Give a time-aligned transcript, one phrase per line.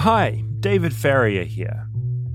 [0.00, 1.86] Hi, David Farrier here.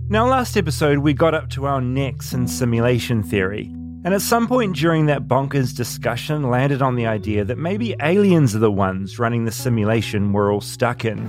[0.07, 3.71] Now, last episode, we got up to our necks in simulation theory,
[4.03, 8.55] and at some point during that bonkers discussion, landed on the idea that maybe aliens
[8.55, 11.27] are the ones running the simulation we're all stuck in.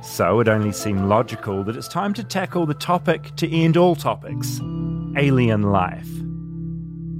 [0.00, 3.96] So it only seemed logical that it's time to tackle the topic to end all
[3.96, 4.60] topics
[5.16, 6.08] alien life.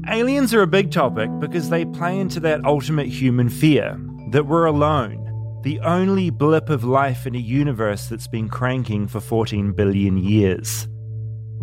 [0.08, 4.00] Aliens are a big topic because they play into that ultimate human fear
[4.30, 5.23] that we're alone,
[5.64, 10.86] the only blip of life in a universe that's been cranking for 14 billion years.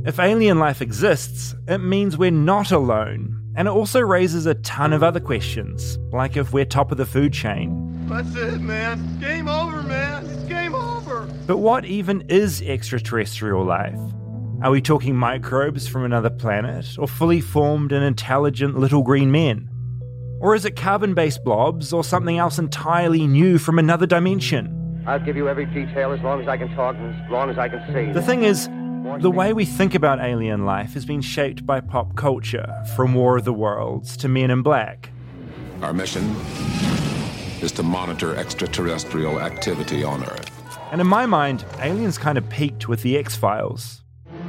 [0.06, 4.92] If alien life exists, it means we're not alone, and it also raises a ton
[4.92, 8.08] of other questions, like if we're top of the food chain.
[8.08, 9.20] That's it, man.
[9.20, 10.26] Game over, man.
[10.26, 11.30] It's game over.
[11.46, 14.00] But what even is extraterrestrial life?
[14.64, 19.70] Are we talking microbes from another planet, or fully formed and intelligent little green men?
[20.42, 25.04] Or is it carbon based blobs, or something else entirely new from another dimension?
[25.06, 27.60] I'll give you every detail as long as I can talk and as long as
[27.60, 28.12] I can see.
[28.12, 28.68] The thing is,
[29.20, 33.38] the way we think about alien life has been shaped by pop culture, from War
[33.38, 35.12] of the Worlds to Men in Black.
[35.84, 36.36] Our mission
[37.62, 40.80] is to monitor extraterrestrial activity on Earth.
[40.92, 44.04] And in my mind, aliens kind of peaked with the X Files.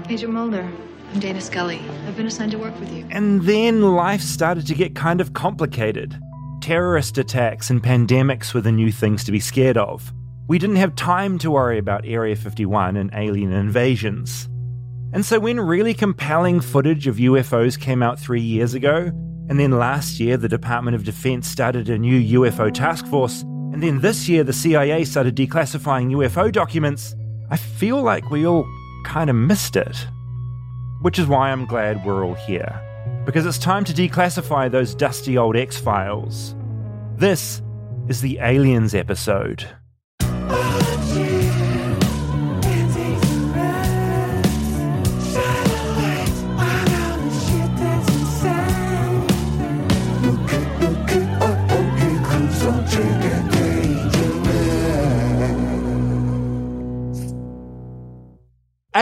[0.09, 0.71] Agent Mulder,
[1.13, 1.79] I'm Dana Scully.
[2.07, 3.07] I've been assigned to work with you.
[3.11, 6.19] And then life started to get kind of complicated.
[6.63, 10.11] Terrorist attacks and pandemics were the new things to be scared of.
[10.49, 14.49] We didn't have time to worry about Area 51 and alien invasions.
[15.13, 19.11] And so, when really compelling footage of UFOs came out three years ago,
[19.51, 23.83] and then last year the Department of Defense started a new UFO task force, and
[23.83, 27.15] then this year the CIA started declassifying UFO documents,
[27.51, 28.67] I feel like we all
[29.05, 30.07] kind of missed it.
[31.03, 32.81] Which is why I'm glad we're all here.
[33.27, 36.55] Because it's time to declassify those dusty old X Files.
[37.17, 37.61] This
[38.09, 39.67] is the Aliens episode.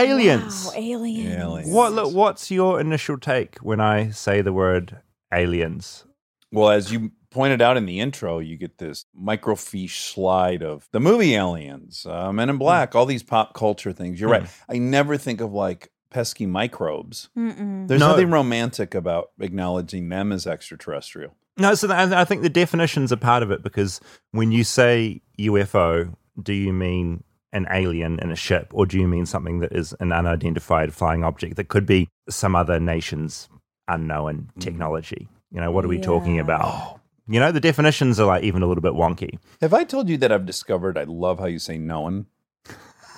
[0.09, 0.65] Aliens.
[0.65, 1.35] Wow, aliens.
[1.41, 1.69] Aliens.
[1.73, 4.97] What look, what's your initial take when I say the word
[5.33, 6.05] aliens?
[6.51, 10.99] Well, as you pointed out in the intro, you get this microfiche slide of the
[10.99, 14.19] movie Aliens, uh, Men in Black, all these pop culture things.
[14.19, 14.47] You're right.
[14.69, 17.29] I never think of like pesky microbes.
[17.37, 17.87] Mm-mm.
[17.87, 18.09] There's No.
[18.09, 21.33] nothing romantic about acknowledging them as extraterrestrial.
[21.57, 24.01] No, so I I think the definitions are part of it because
[24.31, 27.23] when you say UFO, do you mean
[27.53, 31.23] an alien in a ship or do you mean something that is an unidentified flying
[31.23, 33.49] object that could be some other nation's
[33.87, 35.27] unknown technology?
[35.51, 36.99] You know, what are we talking about?
[37.27, 39.37] You know, the definitions are like even a little bit wonky.
[39.61, 42.25] Have I told you that I've discovered I love how you say known?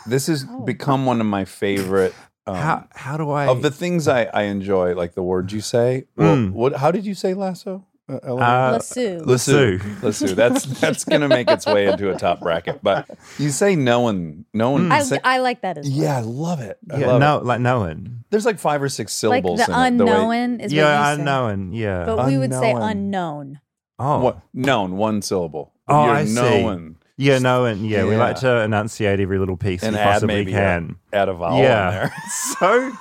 [0.07, 0.61] This has Oh.
[0.65, 2.13] become one of my favorite.
[2.45, 5.61] Um, how how do I of the things I, I enjoy, like the words you
[5.61, 6.05] say.
[6.17, 6.51] Well, Mm.
[6.51, 6.75] what?
[6.75, 7.85] How did you say lasso?
[8.09, 8.43] Uh, Ellen?
[8.43, 9.19] Uh, Lasso.
[9.25, 9.77] Lasso.
[9.77, 9.89] Lasso.
[10.01, 10.27] Lasso.
[10.35, 12.79] That's that's gonna make its way into a top bracket.
[12.83, 13.09] But
[13.39, 14.91] you say no one, no one.
[14.91, 15.97] I, say- I like that as well.
[15.97, 16.77] yeah, I love it.
[16.91, 17.45] I yeah, love no, it.
[17.45, 18.25] like knowing.
[18.29, 19.97] There's like five or six Like syllables the in it.
[19.99, 21.21] the way- unknown is what Yeah, you say.
[21.21, 21.73] unknown.
[21.73, 22.05] Yeah.
[22.05, 22.89] But we would say Unknown.
[22.89, 23.59] unknown.
[23.99, 24.39] oh, What?
[24.53, 25.71] Known, one syllable.
[25.87, 26.33] Oh, You're I see.
[26.35, 26.97] known.
[27.17, 30.35] Yeah, no, and Yeah, we like to enunciate every little piece And we add possibly
[30.35, 30.95] maybe a- can.
[31.11, 31.87] Add a vowel yeah.
[31.87, 32.13] in there.
[32.59, 32.91] so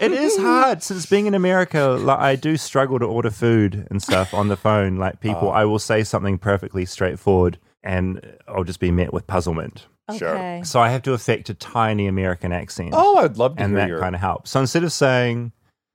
[0.00, 1.98] it is hard since being in America.
[2.00, 4.96] Like I do struggle to order food and stuff on the phone.
[4.96, 5.52] Like people, Oh.
[5.52, 9.86] I will say something perfectly straightforward, and I'll just be met with puzzlement.
[10.18, 10.28] Sure.
[10.34, 10.62] Okay.
[10.64, 13.80] So I have to affect a tiny American accent, Oh, I'd love to and hear
[13.80, 14.00] that your.
[14.00, 14.50] kind of helps.
[14.50, 15.52] So instead of saying,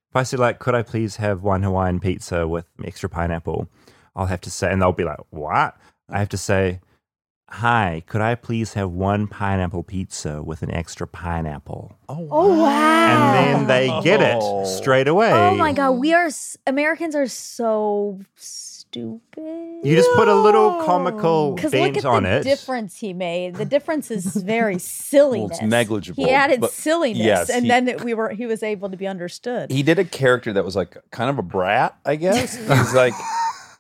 [0.10, 3.68] if I say like, "Could I please have one Hawaiian pizza with extra pineapple?"
[4.16, 5.78] I'll have to say, and they'll be like, "What?"
[6.10, 6.80] I have to say.
[7.50, 11.96] Hi, could I please have one pineapple pizza with an extra pineapple?
[12.10, 13.36] oh, Oh wow.
[13.38, 14.64] and then they get Oh.
[14.64, 15.32] it straight away.
[15.32, 19.22] Oh my god, we are s- Americans are so stupid.
[19.84, 22.44] You just put a little comical Because look bent at on the it.
[22.44, 23.56] difference he made.
[23.56, 24.78] The difference is very
[25.12, 25.62] silliness.
[25.62, 28.90] negligible, He added but- silliness, yes, and he- then it, we were he was able
[28.90, 29.72] to be understood.
[29.72, 32.56] he did a character that was like kind of a brat, I guess.
[32.68, 33.14] He's like,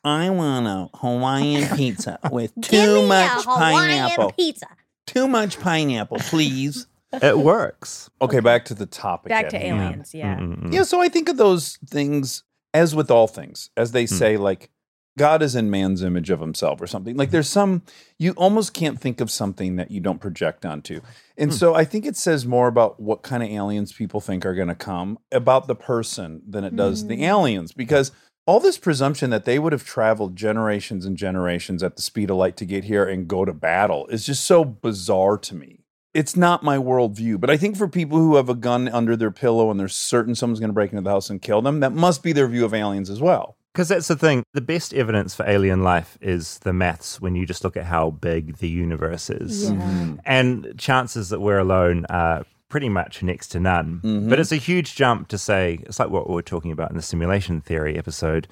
[0.03, 4.31] I want a Hawaiian pizza with too much pineapple.
[4.31, 4.67] pizza.
[5.05, 6.88] Too much pineapple, please.
[7.13, 8.09] It works.
[8.21, 9.29] Okay, back to the topic.
[9.29, 9.81] Back at to hand.
[9.81, 10.35] aliens, yeah.
[10.35, 10.57] Mm-mm.
[10.57, 10.73] Mm-hmm.
[10.73, 14.13] Yeah, so I think of those things as with all things, as they hmm.
[14.13, 14.69] say, like
[15.17, 17.17] God is in man's image of himself or something.
[17.17, 17.81] Like there's some,
[18.19, 21.01] you almost can't think of something that you don't project onto.
[21.38, 21.55] And hmm.
[21.55, 24.67] so I think it says more about what kind of aliens people think are going
[24.67, 27.23] to come about the person than it does the mm.
[27.23, 27.71] aliens.
[27.71, 28.11] Because
[28.47, 32.38] all this presumption that they would have traveled generations and generations at the speed of
[32.38, 35.83] light to get here and go to battle is just so bizarre to me.
[36.13, 39.29] It's not my worldview, but I think for people who have a gun under their
[39.29, 41.91] pillow and they're certain someone's going to break into the house and kill them, that
[41.91, 43.57] must be their view of aliens as well.
[43.73, 44.44] Because that's the thing.
[44.53, 48.11] The best evidence for alien life is the maths when you just look at how
[48.11, 49.65] big the universe is.
[49.65, 49.75] Yeah.
[49.75, 50.15] Mm-hmm.
[50.25, 54.02] And chances that we're alone are pretty much next to none.
[54.04, 54.30] Mm-hmm.
[54.30, 56.98] But it's a huge jump to say, it's like what we were talking about in
[56.98, 58.48] the simulation theory episode.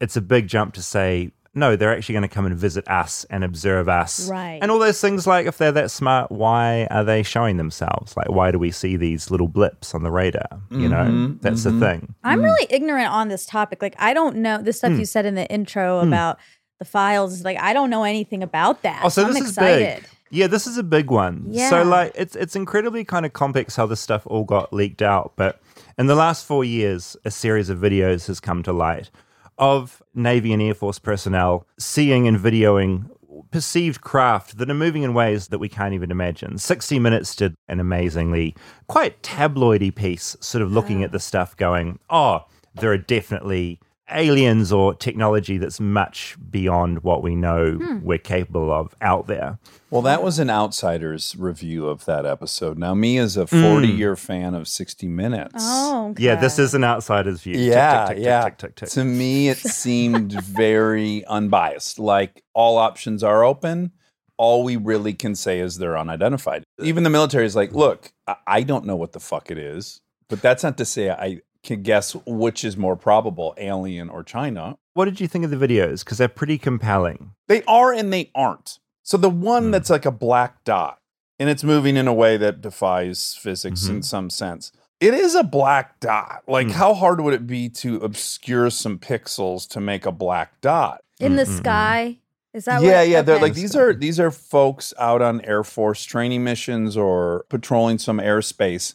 [0.00, 3.24] It's a big jump to say, no, they're actually going to come and visit us
[3.30, 4.28] and observe us.
[4.28, 4.58] Right.
[4.60, 8.16] And all those things like, if they're that smart, why are they showing themselves?
[8.16, 10.48] Like, why do we see these little blips on the radar?
[10.70, 11.34] You know, mm-hmm.
[11.40, 11.80] that's the mm-hmm.
[11.80, 12.14] thing.
[12.24, 12.44] I'm mm.
[12.44, 13.80] really ignorant on this topic.
[13.82, 14.98] Like, I don't know the stuff mm.
[14.98, 16.08] you said in the intro mm.
[16.08, 16.40] about
[16.80, 17.44] the files.
[17.44, 19.02] Like, I don't know anything about that.
[19.04, 20.02] Oh, so I'm this is excited.
[20.02, 20.10] big.
[20.34, 21.46] Yeah, this is a big one.
[21.48, 21.70] Yeah.
[21.70, 25.32] So like it's it's incredibly kind of complex how this stuff all got leaked out,
[25.36, 25.60] but
[25.96, 29.10] in the last 4 years a series of videos has come to light
[29.58, 33.08] of Navy and Air Force personnel seeing and videoing
[33.50, 36.58] perceived craft that are moving in ways that we can't even imagine.
[36.58, 38.56] 60 Minutes did an amazingly
[38.88, 42.44] quite tabloidy piece sort of looking at the stuff going, "Oh,
[42.74, 43.78] there are definitely
[44.10, 48.00] aliens or technology that's much beyond what we know hmm.
[48.02, 49.58] we're capable of out there.
[49.90, 52.78] Well, that was an outsider's review of that episode.
[52.78, 53.62] Now, me as a hmm.
[53.62, 55.54] 40 year fan of 60 Minutes.
[55.58, 56.24] Oh, okay.
[56.24, 57.54] Yeah, this is an outsider's view.
[57.54, 58.44] Tick, tick, Yeah, tick, tick, yeah.
[58.44, 58.88] tick, tick, tick.
[58.90, 61.98] To me, it seemed very unbiased.
[61.98, 63.92] Like all options are open.
[64.36, 66.64] All we really can say is they're unidentified.
[66.80, 70.00] Even the military is like, look, I, I don't know what the fuck it is,
[70.28, 74.76] but that's not to say I can guess which is more probable, alien or China.
[74.92, 76.04] What did you think of the videos?
[76.04, 77.32] Because they're pretty compelling.
[77.48, 78.78] They are and they aren't.
[79.02, 79.70] So the one hmm.
[79.72, 81.00] that's like a black dot
[81.38, 84.02] and it's moving in a way that defies physics in mm-hmm.
[84.02, 84.70] some sense.
[85.00, 86.44] It is a black dot.
[86.46, 86.74] Like, hmm.
[86.74, 91.04] how hard would it be to obscure some pixels to make a black dot?
[91.20, 92.18] in the sky.
[92.52, 93.22] Is that yeah, what, yeah.
[93.22, 97.98] They're like these are these are folks out on Air Force training missions or patrolling
[97.98, 98.94] some airspace,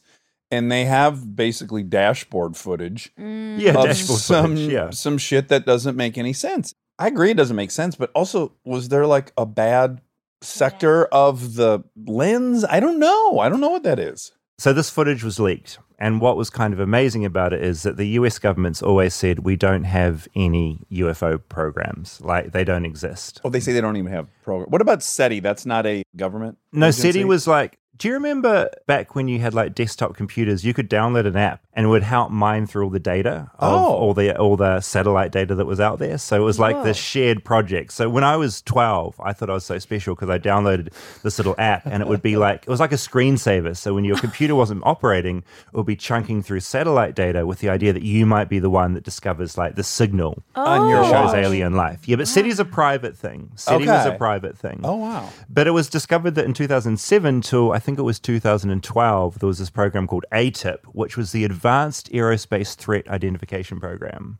[0.51, 3.59] and they have basically dashboard footage Mm.
[3.59, 4.71] Yeah, of dashboard some footage.
[4.71, 4.89] Yeah.
[4.91, 6.73] some shit that doesn't make any sense.
[6.97, 10.01] I agree it doesn't make sense, but also was there like a bad
[10.41, 12.65] sector of the lens?
[12.65, 13.39] I don't know.
[13.39, 14.31] I don't know what that is.
[14.57, 15.79] So this footage was leaked.
[16.01, 19.39] And what was kind of amazing about it is that the US government's always said
[19.39, 22.19] we don't have any UFO programs.
[22.21, 23.41] Like they don't exist.
[23.43, 24.69] Oh, they say they don't even have program.
[24.71, 25.41] What about SETI?
[25.41, 26.57] That's not a government.
[26.71, 27.01] No, agency?
[27.11, 30.89] SETI was like, do you remember back when you had like desktop computers, you could
[30.89, 33.93] download an app and it would help mine through all the data of Oh.
[33.93, 36.17] all the all the satellite data that was out there.
[36.17, 37.91] So it was like this shared project.
[37.91, 40.93] So when I was 12, I thought I was so special because I downloaded
[41.23, 43.75] this little app and it would be like it was like a screensaver.
[43.75, 47.67] So when your computer wasn't operating, it would be chunking through satellite data with the
[47.69, 51.11] idea that you might be the one that discovers like the signal on your that
[51.11, 52.07] shows alien life.
[52.07, 53.51] Yeah, but SETI's a private thing.
[53.55, 54.79] SETI was a private thing.
[54.85, 55.29] Oh wow.
[55.49, 59.59] But it was discovered that in 2007 till I think it was 2012, there was
[59.59, 64.39] this program called ATIP, which was the Advanced Aerospace Threat Identification Program.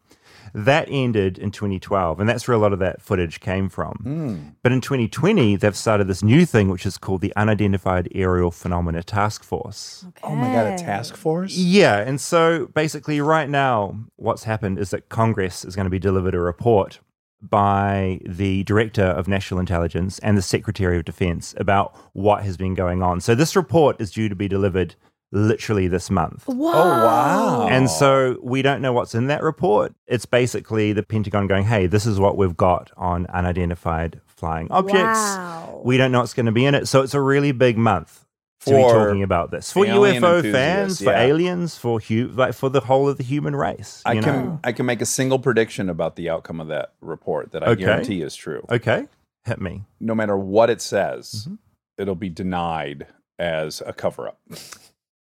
[0.54, 4.00] That ended in 2012, and that's where a lot of that footage came from.
[4.02, 4.38] Hmm.
[4.64, 9.04] But in 2020, they've started this new thing, which is called the Unidentified Aerial Phenomena
[9.04, 10.06] Task Force.
[10.24, 11.56] Oh my god, a task force?
[11.56, 16.00] Yeah, and so basically, right now, what's happened is that Congress is going to be
[16.00, 17.00] delivered a report
[17.42, 22.76] by the Director of National Intelligence and the Secretary of Defense about what has been
[22.76, 23.22] going on.
[23.22, 24.96] So, this report is due to be delivered
[25.32, 26.46] literally this month.
[26.48, 26.72] Oh, Whoa.
[26.74, 27.68] Oh wow.
[27.68, 29.94] And so we don't know what's in that report.
[30.08, 35.20] It's basically the Pentagon going, hey, this is what we've got on unidentified flying objects.
[35.20, 35.82] Wow.
[35.84, 36.88] We don't know what's going to be in it.
[36.88, 38.26] So it's a really big month
[38.62, 39.72] to be For talking about this.
[39.72, 43.56] For UFO enthusiasts, fans, for aliens, for hu- like for the whole of the human
[43.56, 44.02] race.
[44.06, 44.60] I you can?
[44.64, 47.84] I can make a single prediction about the outcome of that report that I Okay.
[47.86, 48.66] guarantee is true.
[48.70, 49.08] Okay.
[49.46, 49.84] Hit me.
[50.00, 51.56] No matter what it says, Mm-hmm.
[51.98, 54.40] it'll be denied as a cover up.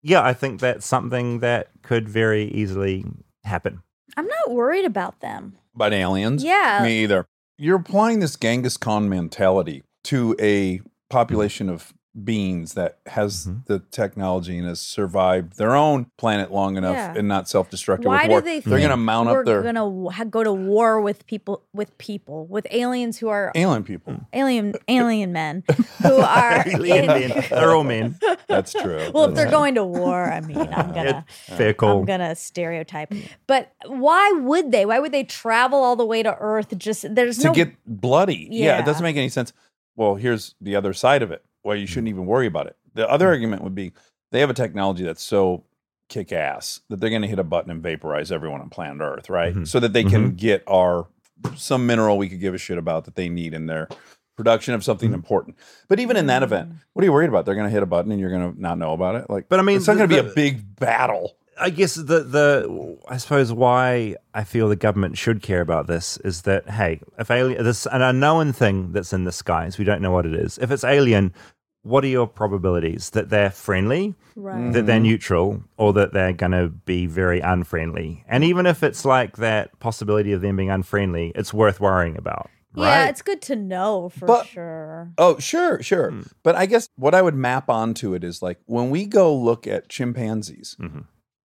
[0.01, 3.05] Yeah, I think that's something that could very easily
[3.43, 3.81] happen.
[4.15, 5.57] I'm not worried about them.
[5.75, 6.43] But aliens?
[6.43, 6.79] Yeah.
[6.83, 7.25] Me either.
[7.59, 11.93] You're applying this Genghis Khan mentality to a population of
[12.23, 13.59] beings that has Mm-hmm.
[13.67, 17.13] the technology and has survived their own planet long enough Yeah.
[17.15, 18.41] and not self-destructive Why with war.
[18.41, 18.59] do they?
[18.61, 21.95] They're going to mount we're up their gonna ha- go to war with people, with
[21.99, 24.15] people, with aliens who are alien people.
[24.33, 25.63] alien alien men
[26.01, 26.63] who are.
[26.67, 27.43] Alien in- men.
[27.49, 28.17] They're all men.
[28.47, 29.11] That's true.
[29.13, 29.51] well, if they're true.
[29.51, 31.25] going to war, I mean, I'm gonna.
[31.29, 31.99] Fair call.
[31.99, 33.13] I'm gonna stereotype,
[33.45, 34.85] but why would they?
[34.85, 36.77] Why would they travel all the way to Earth?
[36.77, 38.47] Just there's to no get bloody.
[38.49, 38.65] Yeah.
[38.65, 38.79] Yeah.
[38.79, 39.53] it doesn't make any sense.
[39.95, 41.43] Well, here's the other side of it.
[41.67, 42.11] Why you shouldn't mm.
[42.11, 42.77] even worry about it.
[42.93, 43.29] The other mm.
[43.29, 43.91] argument would be
[44.31, 45.65] they have a technology that's so
[46.09, 49.29] kick ass that they're going to hit a button and vaporize everyone on planet Earth,
[49.29, 49.53] right?
[49.53, 49.67] Mhm.
[49.67, 50.35] So that they can mm-hmm.
[50.35, 51.07] get our
[51.55, 53.89] some mineral we could give a shit about that they need in their
[54.35, 55.15] production of something mm-hmm.
[55.15, 55.57] important.
[55.87, 56.79] But even in that event, mm.
[56.93, 57.45] what are you worried about?
[57.45, 59.29] They're going to hit a button and you're going to not know about it.
[59.29, 61.35] Like, But I mean, it's not going to be a big battle.
[61.59, 66.17] I guess the the I suppose why I feel the government should care about this
[66.17, 70.01] is that hey, if alien this an unknown thing that's in the skies, we don't
[70.01, 70.57] know what it is.
[70.59, 71.33] If it's alien,
[71.87, 74.71] what are your probabilities that they're friendly, Right.
[74.73, 78.23] that they're neutral, or that they're going to be very unfriendly?
[78.27, 82.49] And even if it's like that possibility of them being unfriendly, it's worth worrying about,
[82.75, 85.11] Yeah, it's good to know for But- sure.
[85.17, 86.11] Oh, sure, sure.
[86.11, 86.21] Hmm.
[86.43, 89.65] But I guess what I would map onto it is like when we go look
[89.65, 91.05] at chimpanzees, Mhm.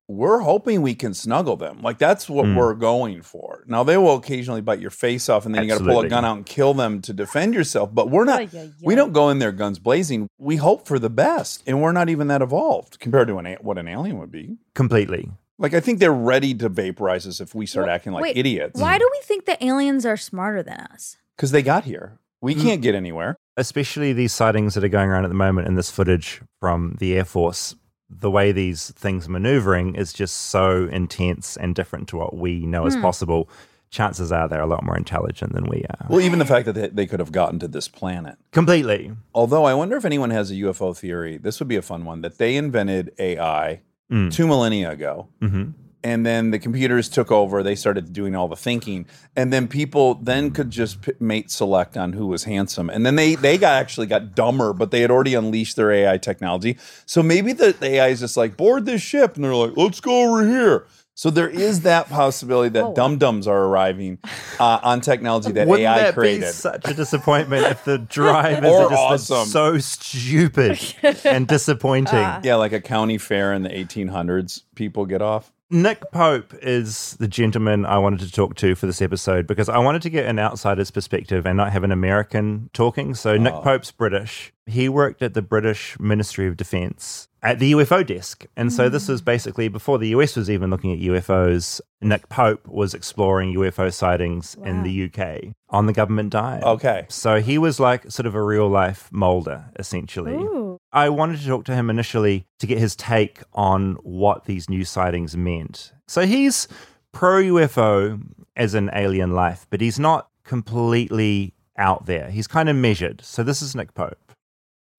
[0.08, 1.80] We're hoping we can snuggle them.
[1.82, 2.56] Like that's what Mm.
[2.56, 3.62] we're going for.
[3.66, 6.08] Now they will occasionally bite your face off, and then you got to pull a
[6.08, 7.94] gun out and kill them to defend yourself.
[7.94, 8.40] But we're not.
[8.40, 10.26] Ay, ay, We don't go in there guns blazing.
[10.38, 13.58] We hope for the best, and we're not even that evolved compared to an, a-
[13.60, 14.56] what an alien would be.
[14.74, 15.30] Completely.
[15.58, 18.36] Like I think they're ready to vaporize us if we start Wh- acting like wait,
[18.36, 18.80] idiots.
[18.80, 21.16] Why do we think that aliens are smarter than us?
[21.36, 22.18] Because they got here.
[22.40, 22.62] We Mm.
[22.62, 23.36] can't get anywhere.
[23.56, 27.16] especially these sightings that are going around at the moment in this footage from the
[27.16, 27.74] Air Force,
[28.10, 32.82] the way these things maneuvering is just so intense and different to what we know
[32.82, 32.88] Hmm.
[32.88, 33.48] as possible.
[33.90, 36.06] Chances are they're a lot more intelligent than we are.
[36.10, 38.36] Well, even the fact that they, they could have gotten to this planet.
[38.52, 39.12] Completely.
[39.34, 42.20] Although I wonder if anyone has a UFO theory, this would be a fun one
[42.22, 44.32] that they invented AI Mm.
[44.32, 45.28] two millennia ago.
[45.40, 45.64] hmm
[46.04, 47.62] And then the computers took over.
[47.62, 51.96] They started doing all the thinking, and then people then could just p- mate select
[51.96, 52.88] on who was handsome.
[52.88, 56.16] And then they they got actually got dumber, but they had already unleashed their AI
[56.18, 56.78] technology.
[57.04, 60.00] So maybe the, the AI is just like board this ship, and they're like, let's
[60.00, 60.86] go over here.
[61.14, 64.18] So there is that possibility that Oh, dum dums are arriving
[64.60, 66.42] uh, on technology that Wouldn't AI that created.
[66.42, 69.48] be such a disappointment if the drivers Or are just awesome.
[69.48, 70.78] so stupid
[71.24, 72.14] and disappointing?
[72.14, 72.40] Ah.
[72.44, 75.52] yeah, like a county fair in the 1800s, people get off.
[75.70, 79.76] Nick Pope is the gentleman I wanted to talk to for this episode because I
[79.78, 83.14] wanted to get an outsider's perspective and not have an American talking.
[83.14, 83.60] So, Nick ah.
[83.60, 84.54] Pope's British.
[84.68, 88.46] He worked at the British Ministry of Defense at the UFO desk.
[88.56, 89.24] And so, this was hmm.
[89.24, 91.80] basically before the US was even looking at UFOs.
[92.00, 96.62] Nick Pope was exploring UFO sightings in the UK on the government dime.
[96.62, 97.06] Okay.
[97.08, 100.34] So, he was like sort of a real life Mulder, essentially.
[100.34, 100.78] Ooh.
[100.92, 104.84] I wanted to talk to him initially to get his take on what these new
[104.84, 105.92] sightings meant.
[106.06, 106.66] So he's
[107.12, 108.22] pro UFO
[108.56, 112.30] as an alien life, but he's not completely out there.
[112.30, 113.22] He's kind of measured.
[113.22, 114.27] So this is Nick Pope.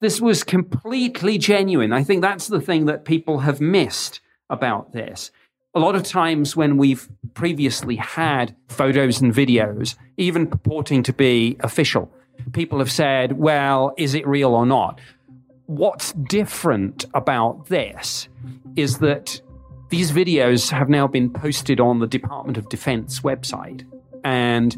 [0.02, 1.92] This was completely genuine.
[1.92, 5.32] I think that's the thing that people have missed about this.
[5.76, 11.58] A lot of times when we've previously had photos and videos, even purporting to be
[11.60, 12.12] official,
[12.54, 15.00] people have said, well, is it real or not?
[15.66, 18.30] What's different about this
[18.76, 19.42] is that
[19.90, 23.86] these videos have now been posted on the Department of Defense website
[24.24, 24.78] and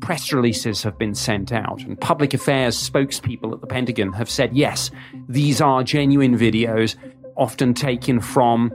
[0.00, 4.56] press releases have been sent out and public affairs spokespeople at the Pentagon have said,
[4.56, 4.90] yes,
[5.28, 6.96] these are genuine videos,
[7.36, 8.72] often taken from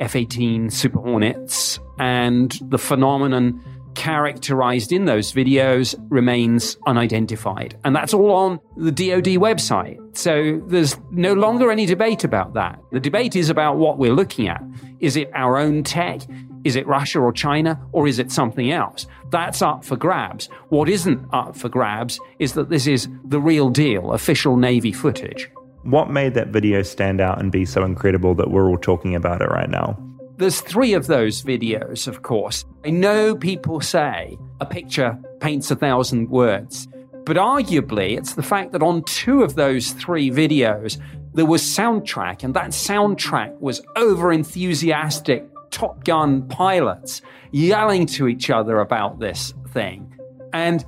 [0.00, 3.62] F 18 Super Hornets, and the phenomenon
[3.94, 7.78] characterized in those videos remains unidentified.
[7.84, 9.98] And that's all on the DoD website.
[10.16, 12.80] So there's no longer any debate about that.
[12.90, 14.62] The debate is about what we're looking at.
[15.00, 16.22] Is it our own tech?
[16.64, 17.80] Is it Russia or China?
[17.92, 19.06] Or is it something else?
[19.30, 20.48] That's up for grabs.
[20.68, 25.50] What isn't up for grabs is that this is the real deal, official Navy footage.
[25.82, 29.42] What made that video stand out and be so incredible that we're all talking about
[29.42, 29.98] it right now?
[30.36, 32.64] There's three of those videos, of course.
[32.84, 36.88] I know people say a picture paints a thousand words,
[37.24, 41.00] but arguably it's the fact that on two of those three videos,
[41.34, 48.50] there was soundtrack, and that soundtrack was over enthusiastic Top Gun pilots yelling to each
[48.50, 50.14] other about this thing.
[50.52, 50.84] And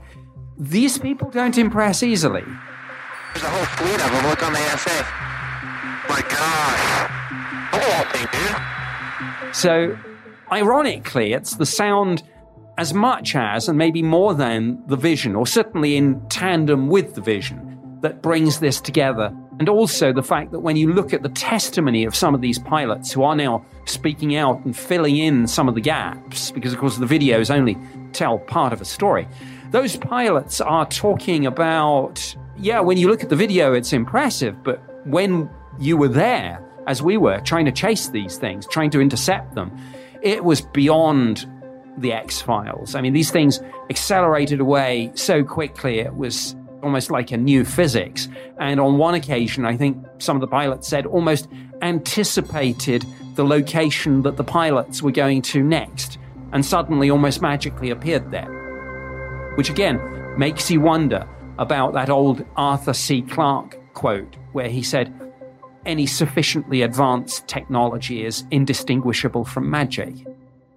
[0.56, 2.44] these people don't impress easily.
[3.34, 4.26] There's a whole fleet of them.
[4.30, 4.90] Look on the ASA.
[6.08, 7.10] My gosh.
[7.72, 9.56] Look at that thing, dude.
[9.56, 9.98] So,
[10.52, 12.22] ironically, it's the sound
[12.76, 17.20] as much as, and maybe more than, the vision, or certainly in tandem with the
[17.20, 19.34] vision, that brings this together.
[19.60, 22.58] And also the fact that when you look at the testimony of some of these
[22.58, 26.78] pilots who are now speaking out and filling in some of the gaps, because of
[26.78, 27.78] course the videos only
[28.12, 29.28] tell part of a story,
[29.70, 34.80] those pilots are talking about, yeah, when you look at the video, it's impressive, but
[35.06, 39.54] when you were there, as we were, trying to chase these things, trying to intercept
[39.54, 39.76] them,
[40.20, 41.46] it was beyond
[41.98, 42.94] the X Files.
[42.94, 48.28] I mean, these things accelerated away so quickly, it was almost like a new physics.
[48.60, 51.48] And on one occasion, I think some of the pilots said almost
[51.82, 56.18] anticipated the location that the pilots were going to next,
[56.52, 59.52] and suddenly almost magically appeared there.
[59.56, 60.00] Which again
[60.38, 63.22] makes you wonder about that old Arthur C.
[63.22, 65.12] Clarke quote, where he said,
[65.86, 70.14] Any sufficiently advanced technology is indistinguishable from magic.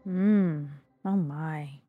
[0.07, 0.69] Mm.
[1.03, 1.79] Oh my.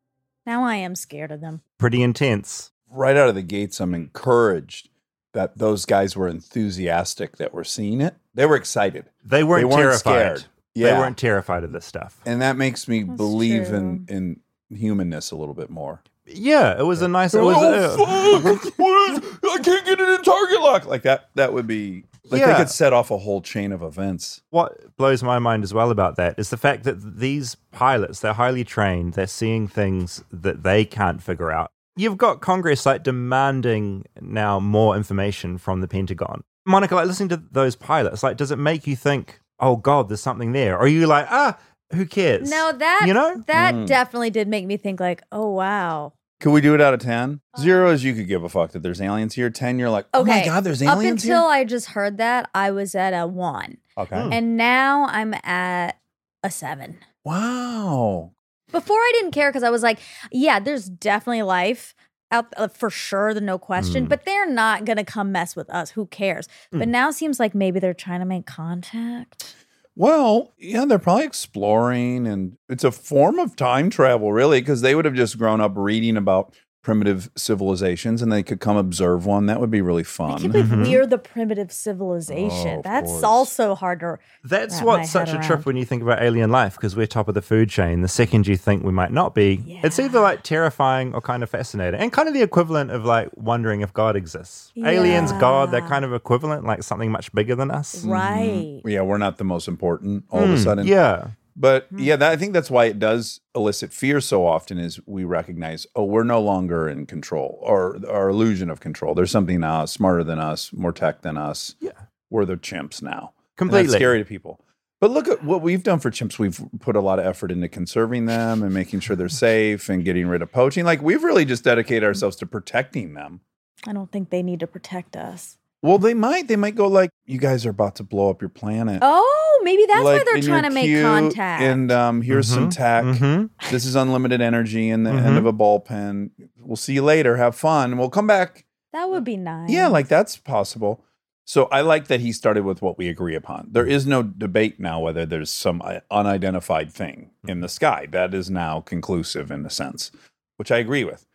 [0.45, 1.61] Now I am scared of them.
[1.77, 2.71] Pretty intense.
[2.91, 4.89] Right out of the gates, I'm encouraged
[5.33, 8.15] that those guys were enthusiastic that were seeing it.
[8.33, 9.05] They were excited.
[9.23, 9.99] They weren't, They weren't terrified.
[10.39, 10.45] scared.
[10.75, 10.93] Yeah.
[10.93, 12.19] They weren't terrified of this stuff.
[12.25, 14.15] And that makes me That's believe in true.
[14.15, 16.01] in humanness a little bit more.
[16.25, 17.33] Yeah, it was a nice.
[17.33, 18.77] It was, oh, uh, fuck!
[18.77, 20.85] What is- I can't get it in target lock.
[20.85, 21.29] Like that.
[21.35, 24.41] That would be like they could set off a whole chain of events.
[24.51, 28.33] what blows my mind as well about that is the fact that these pilots, they're
[28.33, 31.71] highly trained, they're seeing things that they can't figure out.
[31.99, 36.43] You've got Congress like demanding now more information from the Pentagon.
[36.65, 40.21] Monica, like listening to those pilots, like, does it make you think, oh God, there's
[40.21, 40.75] something there?
[40.75, 41.57] Or are you like, ah,
[41.93, 42.49] who cares?
[42.49, 43.43] No, that You know?
[43.47, 43.85] that Mm.
[43.85, 46.13] definitely did make me think like, oh wow.
[46.39, 47.41] Could we do it out of ten?
[47.59, 49.49] Zero is you could give a fuck that there's aliens here.
[49.49, 50.93] Ten, you're like, oh my god, there's aliens.
[50.95, 51.51] Up aliens until here.
[51.51, 53.77] I just heard that, I was at a one.
[53.97, 54.29] okay.
[54.31, 55.99] And now I'm at
[56.43, 56.99] a seven.
[57.25, 58.31] Wow.
[58.71, 59.99] Before I didn't care because I was like,
[60.31, 61.95] yeah, there's definitely life
[62.31, 64.09] out uh, for sure, the no question, Mm.
[64.09, 65.91] but they're not gonna come mess with us.
[65.91, 66.47] Who cares?
[66.71, 69.55] But now it seems like maybe they're trying to make contact.
[69.95, 74.93] Well, yeah, they're probably exploring, and it's a form of time travel, really, because they
[74.95, 76.53] would have just grown up reading about
[76.89, 79.45] primitive civilizations, and they could come observe one.
[79.45, 80.39] That would be really I fun.
[80.39, 80.87] can't believe Mhm.
[80.87, 82.79] we're the primitive civilization.
[82.79, 83.23] Oh, That's course.
[83.23, 84.19] also harder.
[84.43, 87.05] That's wrap what's such head a trip when you think about alien life because we're
[87.05, 88.01] top of the food chain.
[88.01, 91.49] The second you think we might not be, it's either like terrifying or kind of
[91.51, 94.71] fascinating and kind of the equivalent of like wondering if God exists.
[94.83, 98.03] Aliens, God, they're kind of equivalent, like something much bigger than us.
[98.03, 98.81] Right.
[98.85, 100.87] yeah, we're not the most important all of a Mm, sudden.
[100.87, 101.27] Yeah.
[101.61, 101.99] But Hmm.
[101.99, 105.85] yeah, that, I think that's why it does elicit fear so often is we recognize,
[105.95, 109.13] oh, we're no longer in control or our illusion of control.
[109.13, 111.75] There's something uh, smarter than us, more tech than us.
[111.81, 111.91] Yeah.
[112.29, 113.33] We're the chimps now.
[113.35, 113.87] And Completely.
[113.87, 114.61] that's scary to people.
[115.01, 116.39] But look at what we've done for chimps.
[116.39, 120.03] We've put a lot of effort into conserving them and making sure they're safe and
[120.05, 120.85] getting rid of poaching.
[120.85, 123.41] Like we've really just dedicated ourselves to protecting them.
[123.87, 125.57] I don't think they need to protect us.
[125.81, 126.47] Well, they might.
[126.47, 129.85] They might go like, "You guys are about to blow up your planet." Oh, maybe
[129.87, 131.61] that's why they're trying to make contact.
[131.63, 133.03] And um, here's some Mhm, tech.
[133.05, 133.49] mhm.
[133.71, 135.23] This is unlimited energy in the Mhm.
[135.25, 136.31] end of a ball pen.
[136.59, 137.37] We'll see you later.
[137.37, 137.97] Have fun.
[137.97, 138.65] We'll come back.
[138.91, 139.69] that would be nice.
[139.69, 141.05] Yeah, like that's possible.
[141.45, 143.69] So I like that he started with what we agree upon.
[143.71, 148.07] There is no debate now whether there's some uh, unidentified thing in the sky.
[148.11, 150.11] That is now conclusive in a sense,
[150.57, 151.25] which I agree with.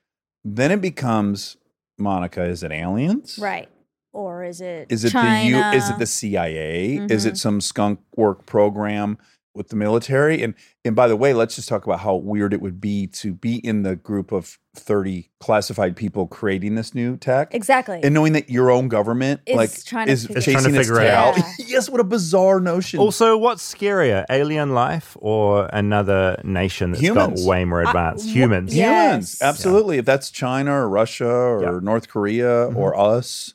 [0.45, 1.57] Then it becomes
[1.97, 3.39] Monica, is it aliens?
[3.41, 3.69] right.
[4.15, 4.87] Or is it?
[4.91, 5.43] Is it China?
[5.43, 6.97] the U is it the CIA?
[7.11, 7.31] Is Mhm.
[7.31, 9.19] it some skunk work program
[9.55, 10.41] with the military?
[10.43, 13.33] And and by the way, let's just talk about how weird it would be to
[13.35, 17.53] be in the group of 30 classified people creating this new tech.
[17.55, 18.01] exactly?
[18.05, 20.79] And knowing that your own government Is like trying to is figure- chasing trying to
[20.81, 21.17] its figure it tail.
[21.17, 21.39] out.
[21.67, 23.01] yes, what a bizarre notion.
[23.01, 27.41] Also, what's scarier, alien life or another nation that's Humans.
[27.43, 28.29] got way more advanced?
[28.29, 28.75] Humans.
[28.75, 29.07] yeah.
[29.09, 29.43] humans, Yes.
[29.43, 29.99] absolutely.
[29.99, 31.79] If that's China or Russia or Yeah.
[31.83, 33.55] North Korea or us,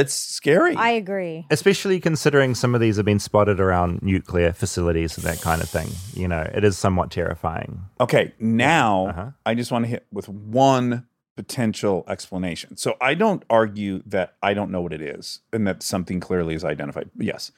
[0.00, 0.74] it's scary.
[0.74, 1.46] I agree.
[1.50, 5.68] Especially considering some of these have been spotted around nuclear facilities and that kind of
[5.68, 5.88] thing.
[6.14, 7.82] You know, it is somewhat terrifying.
[8.00, 9.30] Okay, now Uh-huh.
[9.46, 12.76] I just want to hit with one potential explanation.
[12.76, 16.54] So I don't argue that I don't know what it is and that something clearly
[16.54, 17.10] is identified.
[17.18, 17.52] Yes.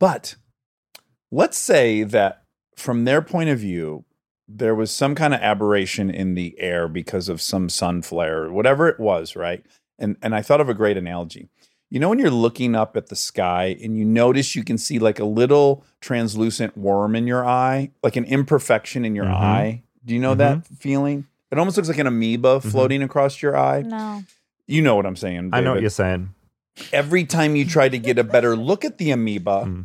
[0.00, 0.34] But
[1.30, 2.42] let's say that
[2.76, 4.04] from their point of view,
[4.48, 8.52] there was some kind of aberration in the air because of some sun flare or
[8.52, 9.64] whatever it was, right?
[9.98, 11.48] And and I thought of a great analogy.
[11.92, 14.98] You know when you're looking up at the sky and you notice you can see
[14.98, 19.34] like a little translucent worm in your eye, like an imperfection in your Mhm.
[19.34, 19.82] eye.
[20.02, 21.26] Do you know that feeling?
[21.50, 22.70] It almost looks like an amoeba Mhm.
[22.70, 23.82] floating across your eye.
[23.82, 24.22] No.
[24.66, 25.50] You know what I'm saying.
[25.52, 26.30] I know what you're saying.
[26.94, 29.84] Every time you try to get a better look at the amoeba, Mm.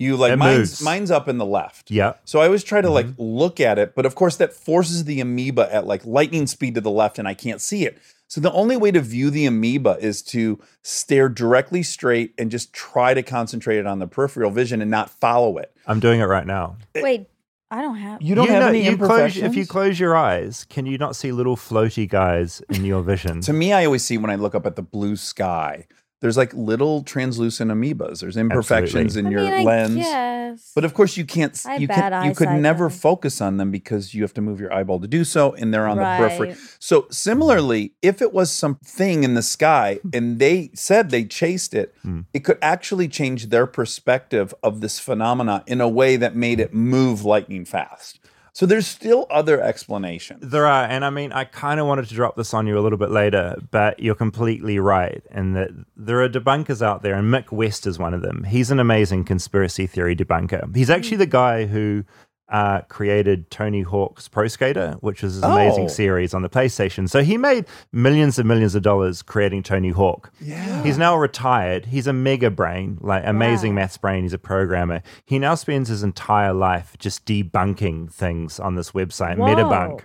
[0.00, 0.82] you like It mine's, moves.
[0.82, 1.88] mine's up in the left.
[1.88, 2.14] Yeah.
[2.24, 3.14] So I always try to like Mhm.
[3.18, 6.80] look at it, but of course that forces the amoeba at like lightning speed to
[6.80, 7.96] the left and I can't see it.
[8.34, 12.72] So the only way to view the amoeba is to stare directly straight and just
[12.72, 15.72] try to concentrate it on the peripheral vision and not follow it.
[15.86, 16.78] I'm doing it right now.
[16.96, 17.28] Eh, Wait,
[17.70, 18.20] I don't have.
[18.20, 19.44] You don't You have know- any you close, imperfections?
[19.44, 23.40] if you close your eyes, can you not see little floaty guys in your vision?
[23.42, 25.86] to me, I always see when I look up at the blue sky,
[26.20, 28.20] there's like little translucent amoebas.
[28.20, 29.96] There's imperfections in I your mean, lens.
[29.96, 30.72] guess.
[30.74, 31.52] But of course, you can't.
[31.52, 32.24] s- I have You bad can.
[32.26, 32.94] You could never though.
[32.94, 35.86] focus on them because you have to move your eyeball to do so, and they're
[35.86, 36.56] on the periphery.
[36.78, 40.10] So similarly, if it was something in the sky hmm.
[40.12, 42.20] and they said they chased it, hmm.
[42.32, 46.72] it could actually change their perspective of this phenomena in a way that made it
[46.72, 48.20] move lightning fast.
[48.54, 50.48] So there's still other explanations.
[50.48, 52.82] There are, and I mean, I kind of wanted to drop this on you a
[52.82, 57.34] little bit later, but you're completely right in that there are debunkers out there, and
[57.34, 58.44] Mick West is one of them.
[58.44, 60.74] He's an amazing conspiracy theory debunker.
[60.74, 61.22] He's actually hmm.
[61.22, 62.04] the guy who
[62.48, 65.88] uh, created Tony Hawk's Pro Skater, which was amazing Oh.
[65.88, 67.08] series on the PlayStation.
[67.08, 70.30] So he made millions and millions of dollars creating Tony Hawk.
[70.40, 70.82] Yeah.
[70.82, 71.86] He's now retired.
[71.86, 74.22] He's a mega brain, like amazing maths brain.
[74.24, 75.02] He's a programmer.
[75.24, 79.46] He now spends his entire life just debunking things on this website, Whoa.
[79.48, 80.02] Metabunk.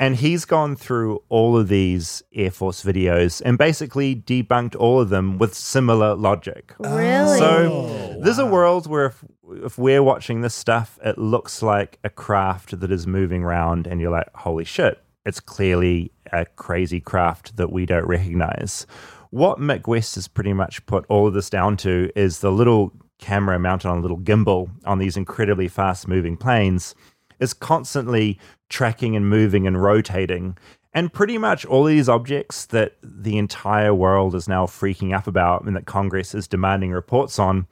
[0.00, 5.10] And he's gone through all of these Air Force videos and basically debunked all of
[5.10, 6.74] them with similar logic.
[6.80, 7.38] really?
[7.38, 12.10] So there's a world where if, if we're watching this stuff, it looks like a
[12.10, 17.56] craft that is moving around, and you're like, holy shit, it's clearly a crazy craft
[17.56, 18.86] that we don't recognize.
[19.30, 22.92] What Mick West has pretty much put all of this down to is the little
[23.18, 26.94] camera mounted on a little gimbal on these incredibly fast moving planes
[27.40, 30.56] is constantly tracking and moving and rotating.
[30.92, 35.64] And pretty much all these objects that the entire world is now freaking up about
[35.64, 37.66] and that Congress is demanding reports on,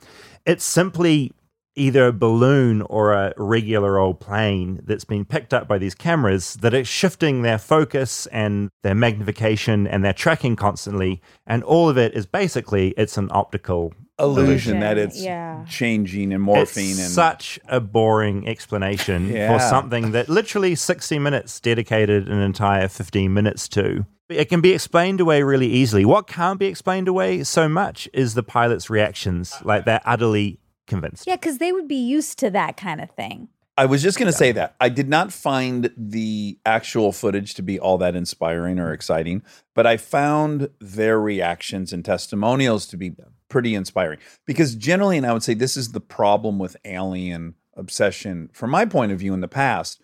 [0.46, 1.32] it's simply
[1.80, 6.54] either a balloon or a regular old plane that's been picked up by these cameras
[6.60, 11.22] that are shifting their focus and their magnification and their tracking constantly.
[11.46, 15.64] And all of it is basically it's an optical Illusion that it's yeah.
[15.66, 19.50] changing and morphing it's and such a boring explanation Yeah.
[19.50, 24.04] for something that literally 60 minutes dedicated an entire 15 minutes to.
[24.28, 26.04] It can be explained away really easily.
[26.04, 29.54] What can't be explained away so much is the pilot's reactions.
[29.64, 30.58] Like they're utterly
[30.90, 31.26] convinced.
[31.26, 33.48] yeah, because they would be used to that kind of thing.
[33.78, 34.74] I was just going to say that.
[34.78, 39.42] I did not find the actual footage to be all that inspiring or exciting,
[39.74, 43.14] but I found their reactions and testimonials to be
[43.48, 44.18] pretty inspiring.
[44.44, 48.84] Because generally, and I would say this is the problem with alien obsession, from my
[48.84, 49.98] point of view in the past,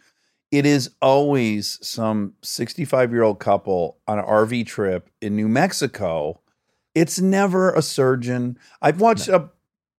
[0.50, 6.40] it is always some 65 year old couple on an RV trip in New Mexico.
[6.94, 8.58] It's never a surgeon.
[8.80, 9.50] I've watched a,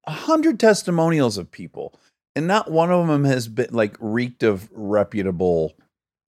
[0.07, 1.93] a hundred testimonials of people
[2.35, 5.73] and not one of them has been like reeked of reputable.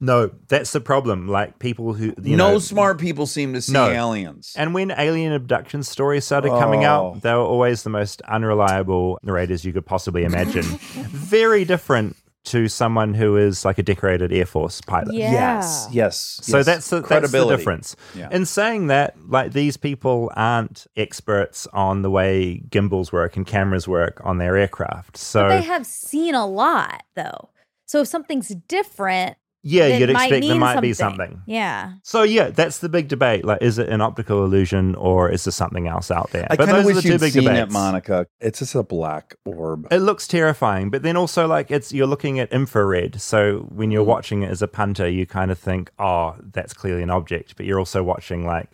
[0.01, 1.27] No, that's the problem.
[1.27, 3.89] Like people who you no know, smart people seem to see No.
[3.89, 4.53] aliens.
[4.55, 6.87] And when alien abduction stories started coming Oh.
[7.15, 10.63] out, they were always the most unreliable narrators you could possibly imagine.
[11.09, 15.13] Very different to someone who is like a decorated Air Force pilot.
[15.13, 15.31] Yeah.
[15.31, 16.39] Yes, yes.
[16.41, 16.65] So yes.
[16.65, 17.95] that's the, that's the difference.
[18.15, 18.29] Yeah.
[18.31, 23.87] In saying that, like these people aren't experts on the way gimbals work and cameras
[23.87, 25.17] work on their aircraft.
[25.17, 27.49] So But they have seen a lot, though.
[27.85, 31.41] So if something's different, yeah, you'd might expect there mean might be something.
[31.45, 31.93] Yeah.
[32.03, 33.43] So yeah, that's the big debate.
[33.43, 36.47] Like, is it an optical illusion or is there something else out there?
[36.49, 37.69] I But kind of those are the two you'd big seen debates.
[37.69, 38.27] it, Monica.
[38.39, 39.87] It's just a black orb.
[39.91, 43.19] It looks terrifying, but then also like it's you're looking at infrared.
[43.21, 43.93] So when Mm.
[43.93, 47.55] you're watching it as a punter, you kind of think, "Oh, that's clearly an object,"
[47.57, 48.69] but you're also watching like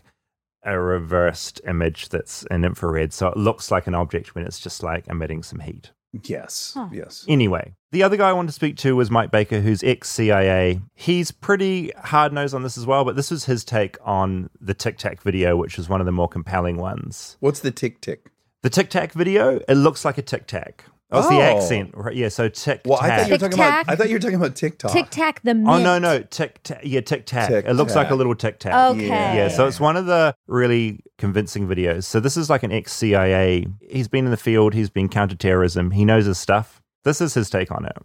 [0.63, 4.81] a reversed image that's in infrared, so it looks like an object when it's just
[4.81, 5.91] like emitting some heat.
[6.23, 6.87] Yes, Huh.
[6.91, 7.25] yes.
[7.27, 10.81] Anyway, the other guy I wanted to speak to was Mike Baker, who's ex CIA.
[10.93, 14.73] He's pretty hard nosed on this as well, but this was his take on the
[14.73, 17.37] Tic Tac video, which is one of the more compelling ones.
[17.39, 18.31] What's the tick tick?
[18.63, 20.85] The Tic Tac video, it looks like a Tic Tac.
[21.15, 21.41] That's the Oh.
[21.41, 22.15] accent, right?
[22.15, 23.39] Yeah, so Tic Well, I thought you were Tac.
[23.39, 23.77] talking about.
[23.77, 23.89] Tic-tac.
[23.89, 24.91] I thought you were talking about TikTok.
[24.91, 25.67] Tic Tac the mint.
[25.67, 26.81] Oh no, no, Tic Tac.
[26.83, 27.49] Yeah, Tic Tac.
[27.51, 28.73] It looks like a little Tic Tac.
[28.95, 29.07] Okay.
[29.07, 32.03] Yeah, so it's one of the really convincing videos.
[32.03, 33.65] So this is like an ex CIA.
[33.89, 34.73] He's been in the field.
[34.73, 35.91] He's been counterterrorism.
[35.91, 36.81] He knows his stuff.
[37.03, 37.97] This is his take on it.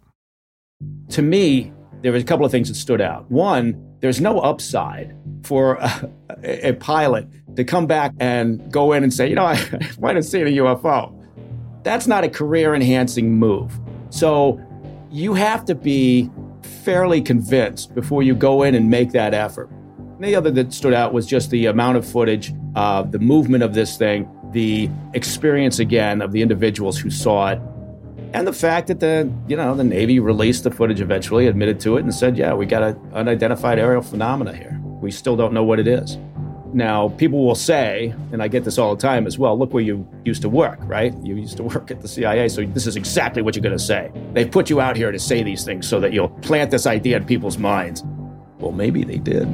[1.09, 1.71] to me,
[2.01, 3.29] there was a couple of things that stood out.
[3.29, 6.09] One, there's no upside for a,
[6.43, 9.59] a, a pilot to come back and go in and say, you know, I
[9.99, 11.17] might have seen a UFO.
[11.83, 13.79] That's not a career enhancing move.
[14.09, 14.61] So
[15.09, 16.29] you have to be
[16.83, 19.69] fairly convinced before you go in and make that effort.
[19.97, 23.63] And the other that stood out was just the amount of footage, uh, the movement
[23.63, 27.61] of this thing, the experience again of the individuals who saw it,
[28.33, 31.97] and the fact that the you know the Navy released the footage eventually, admitted to
[31.97, 34.79] it, and said, "Yeah, we got an unidentified aerial phenomena here.
[35.01, 36.17] We still don't know what it is."
[36.73, 39.57] Now, people will say, and I get this all the time as well.
[39.57, 41.13] Look where you used to work, right?
[41.23, 43.83] You used to work at the CIA, so this is exactly what you're going to
[43.83, 44.11] say.
[44.33, 47.17] They put you out here to say these things so that you'll plant this idea
[47.17, 48.03] in people's minds.
[48.59, 49.47] Well, maybe they did.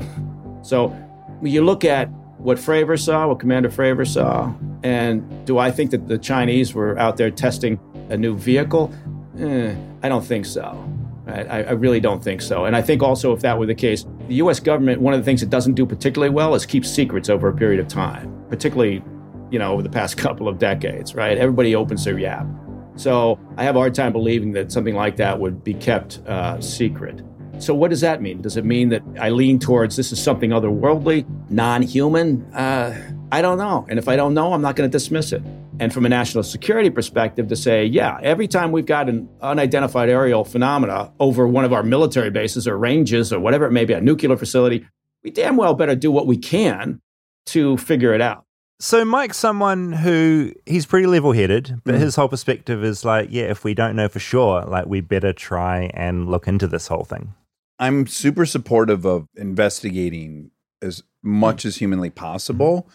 [0.62, 0.96] So,
[1.42, 4.54] you look at what Fravor saw, what Commander Fravor saw,
[4.84, 8.94] And do I think that the Chinese were out there testing a new vehicle?
[9.40, 10.88] Eh, I don't think so.
[11.28, 12.66] I, I really don't think so.
[12.66, 15.26] And I think also, if that were the case, the US government, one of the
[15.26, 19.04] things it doesn't do particularly well is keep secrets over a period of time, particularly,
[19.52, 21.38] you know, over the past couple of decades, right?
[21.38, 22.48] Everybody opens their yap.
[22.96, 26.60] So I have a hard time believing that something like that would be kept uh,
[26.62, 27.22] secret.
[27.60, 28.42] So what does that mean?
[28.42, 32.44] Does it mean that I lean towards this is something otherworldly, non-human?
[32.54, 32.96] Uh,
[33.32, 33.86] I don't know.
[33.90, 35.42] And if I don't know, I'm not going to dismiss it.
[35.80, 40.10] And from a national security perspective, to say, yeah, every time we've got an unidentified
[40.10, 43.94] aerial phenomena over one of our military bases or ranges or whatever it may be,
[43.94, 44.88] a nuclear facility,
[45.24, 47.00] we damn well better do what we can
[47.48, 48.44] to figure it out.
[48.80, 52.00] So Mike's someone who he's pretty level-headed, but Mm.
[52.00, 55.34] his whole perspective is like, yeah, if we don't know for sure, like we better
[55.34, 57.34] try and look into this whole thing.
[57.80, 62.88] I'm super supportive of investigating as much as humanly possible.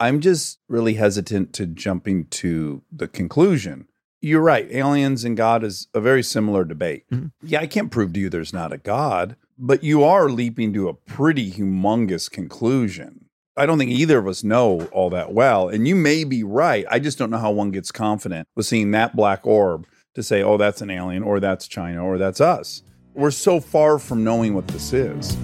[0.00, 3.86] I'm just really hesitant to jumping to the conclusion.
[4.22, 4.66] You're right.
[4.70, 7.04] Aliens and God is a very similar debate.
[7.12, 7.32] Mhm.
[7.42, 10.88] Yeah, I can't prove to you there's not a God, but you are leaping to
[10.88, 13.26] a pretty humongous conclusion.
[13.58, 15.68] I don't think either of us know all that well.
[15.68, 16.86] And you may be right.
[16.90, 20.42] I just don't know how one gets confident with seeing that black orb to say,
[20.42, 22.82] oh, that's an alien, or that's China, or that's us.
[23.14, 25.36] We're so far from knowing what this is.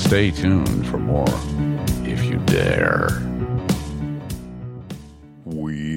[0.00, 1.58] Stay tuned for more if
[2.34, 3.33] you dare.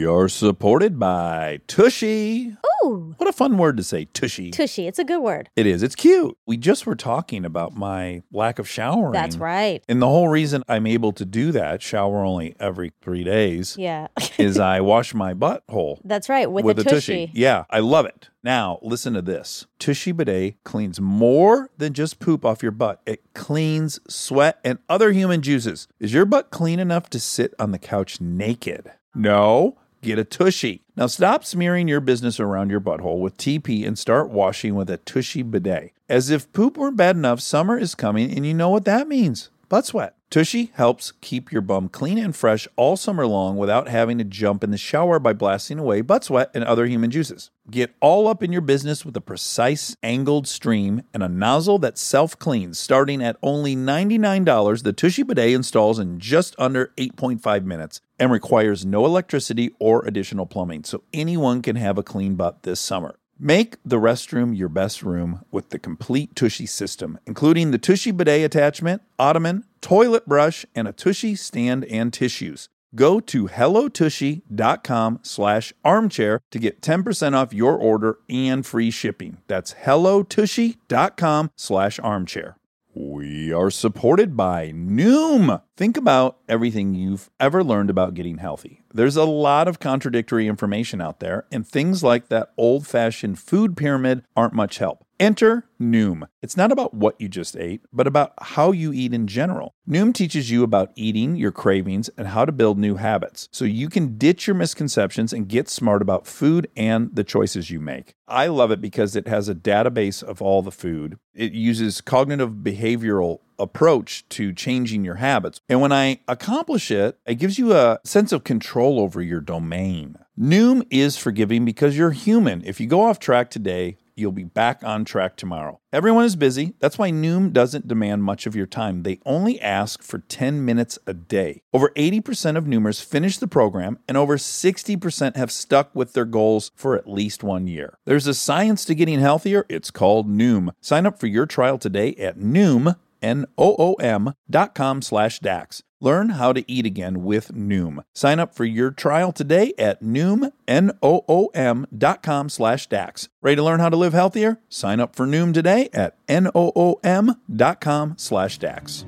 [0.05, 2.55] Are supported by Tushy.
[2.85, 4.51] Ooh, What a fun word to say, Tushy.
[4.51, 4.85] tushy.
[4.87, 5.49] It's a good word.
[5.55, 5.81] it is.
[5.83, 6.37] It's cute.
[6.45, 9.11] We just were talking about my lack of showering.
[9.13, 9.83] That's right.
[9.89, 14.07] And the whole reason I'm able to do that, shower only every three days, Yeah.
[14.37, 16.49] is I wash my butthole That's right.
[16.51, 17.27] With, with a a tushy.
[17.27, 17.31] tushy.
[17.33, 18.29] Yeah, I love it.
[18.43, 19.65] Now, listen to this.
[19.79, 23.01] Tushy bidet cleans more than just poop off your butt.
[23.05, 25.87] It cleans sweat and other human juices.
[25.99, 28.91] Is your butt clean enough to sit on the couch naked?
[29.15, 29.77] No.
[30.07, 30.83] Get a tushy.
[30.95, 34.95] Now stop smearing your business around your butthole with TP and start washing with a
[34.95, 35.91] tushy bidet.
[36.07, 39.49] As if poop weren't bad enough, summer is coming and you know what that means.
[39.67, 40.15] Butt sweat.
[40.29, 44.63] Tushy helps keep your bum clean and fresh all summer long without having to jump
[44.63, 47.51] in the shower by blasting away butt sweat and other human juices.
[47.69, 51.97] Get all up in your business with a precise angled stream and a nozzle that
[51.97, 52.79] self cleans.
[52.79, 58.85] Starting at only $99, the Tushy bidet installs in just under 8.5 minutes and requires
[58.85, 63.15] no electricity or additional plumbing, so anyone can have a clean butt this summer.
[63.39, 68.43] Make the restroom your best room with the complete Tushy system, including the Tushy bidet
[68.43, 72.69] attachment, ottoman, toilet brush, and a Tushy stand and tissues.
[72.95, 79.37] Go to hellotushy.com slash armchair to get 10% off your order and free shipping.
[79.47, 82.57] That's hellotushy.com slash armchair.
[82.99, 85.61] We are supported by Noom.
[85.75, 88.81] Think about everything you've ever learned about getting healthy.
[88.91, 93.77] There's a lot of contradictory information out there, and things like that old fashioned food
[93.77, 95.05] pyramid aren't much help.
[95.19, 96.27] Enter Noom.
[96.43, 99.73] It's not about what you just ate, but about how you eat in general.
[99.89, 103.89] Noom teaches you about eating, your cravings, and how to build new habits so you
[103.89, 108.13] can ditch your misconceptions and get smart about food and the choices you make.
[108.27, 111.17] I love it because it has a database of all the food.
[111.33, 115.59] It uses cognitive behavioral approach to changing your habits.
[115.67, 120.17] And when I accomplish it, it gives you a sense of control over your domain.
[120.39, 122.63] Noom is forgiving because you're human.
[122.63, 125.79] If you go off track today, you'll be back on track tomorrow.
[125.93, 126.73] Everyone is busy.
[126.79, 129.03] That's why Noom doesn't demand much of your time.
[129.03, 131.61] They only ask for 10 minutes a day.
[131.73, 136.71] Over 80% of Noomers finish the program, and over 60% have stuck with their goals
[136.75, 137.97] for at least one year.
[138.05, 139.65] There's a science to getting healthier.
[139.69, 140.69] It's called Noom.
[140.81, 145.83] Sign up for your trial today at Noom, N-O-O-M dot com slash DAX.
[145.99, 148.03] Learn how to eat again with Noom.
[148.13, 153.29] Sign up for your trial today at Noom, N-O-O-M dot com slash DAX.
[153.41, 154.59] Ready to learn how to live healthier?
[154.69, 159.05] Sign up for Noom today at N-O-O-M dot com slash DAX.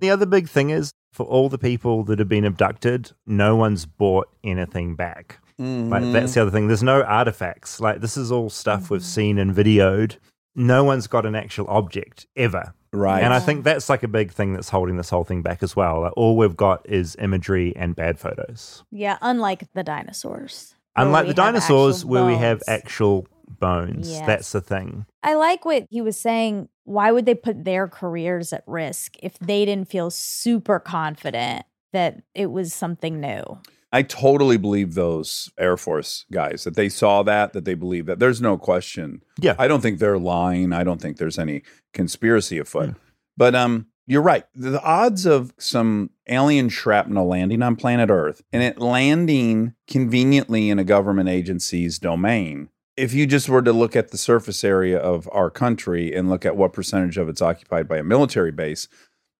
[0.00, 3.86] The other big thing is for all the people that have been abducted, no one's
[3.86, 5.38] bought anything back.
[5.60, 6.34] Like that's mm-hmm.
[6.34, 6.68] the other thing.
[6.68, 7.80] There's no artifacts.
[7.80, 9.06] Like this is all stuff we've mm-hmm.
[9.06, 10.16] seen and videoed.
[10.54, 12.74] No one's got an actual object ever.
[12.92, 13.22] Right.
[13.22, 15.76] And I think that's like a big thing that's holding this whole thing back as
[15.76, 16.00] well.
[16.00, 18.82] Like all we've got is imagery and bad photos.
[18.90, 20.74] Yeah, unlike the dinosaurs.
[20.96, 24.10] Unlike the dinosaurs where we have actual bones.
[24.10, 24.26] Yes.
[24.26, 25.06] That's the thing.
[25.22, 26.68] I like what he was saying.
[26.84, 32.22] Why would they put their careers at risk if they didn't feel super confident that
[32.34, 33.60] it was something new?
[33.92, 38.20] I totally believe those Air Force guys that they saw that, that they believe that.
[38.20, 39.22] There's no question.
[39.40, 39.56] Yeah.
[39.58, 40.72] I don't think they're lying.
[40.72, 42.94] I don't think there's any conspiracy afoot.
[43.36, 44.44] But um, you're right.
[44.54, 50.78] The odds of some alien shrapnel landing on planet Earth and it landing conveniently in
[50.78, 52.68] a government agency's domain.
[52.96, 56.44] If you just were to look at the surface area of our country and look
[56.44, 58.88] at what percentage of it's occupied by a military base,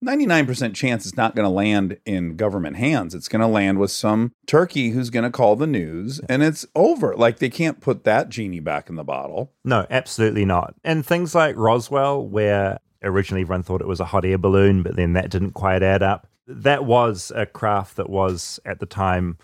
[0.04, 3.14] 99% chance it's not going to land in government hands.
[3.14, 6.64] It's going to land with some turkey who's going to call the news and it's
[6.74, 7.14] over.
[7.14, 9.52] Like they can't put that genie back in the bottle.
[9.64, 10.74] No, absolutely not.
[10.84, 14.96] And things like Roswell, where originally everyone thought it was a hot air balloon, but
[14.96, 16.26] then that didn't quite add up.
[16.46, 19.36] That was a craft that was at the time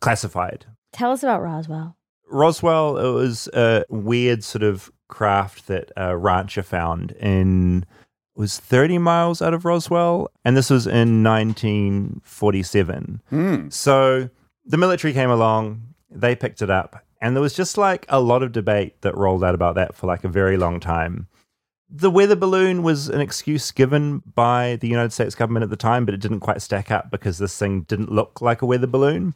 [0.00, 0.66] classified.
[0.92, 1.96] Tell us about Roswell.
[2.28, 7.84] Roswell, it was a weird sort of craft that a rancher found in
[8.36, 13.20] was 30 miles out of Roswell, and this was in 1947.
[13.30, 13.68] Hmm.
[13.70, 14.28] So
[14.64, 18.42] the military came along, they picked it up, and there was just like a lot
[18.42, 21.28] of debate that rolled out about that for like a very long time.
[21.88, 26.04] The weather balloon was an excuse given by the United States government at the time,
[26.04, 29.34] but it didn't quite stack up because this thing didn't look like a weather balloon.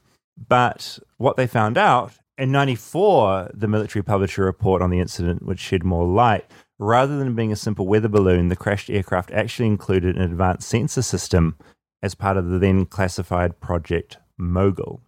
[0.48, 5.44] But what they found out in 94, the military published a report on the incident
[5.44, 6.44] which shed more light.
[6.82, 11.02] Rather than being a simple weather balloon, the crashed aircraft actually included an advanced sensor
[11.02, 11.54] system
[12.02, 15.02] as part of the then classified Project Mogul.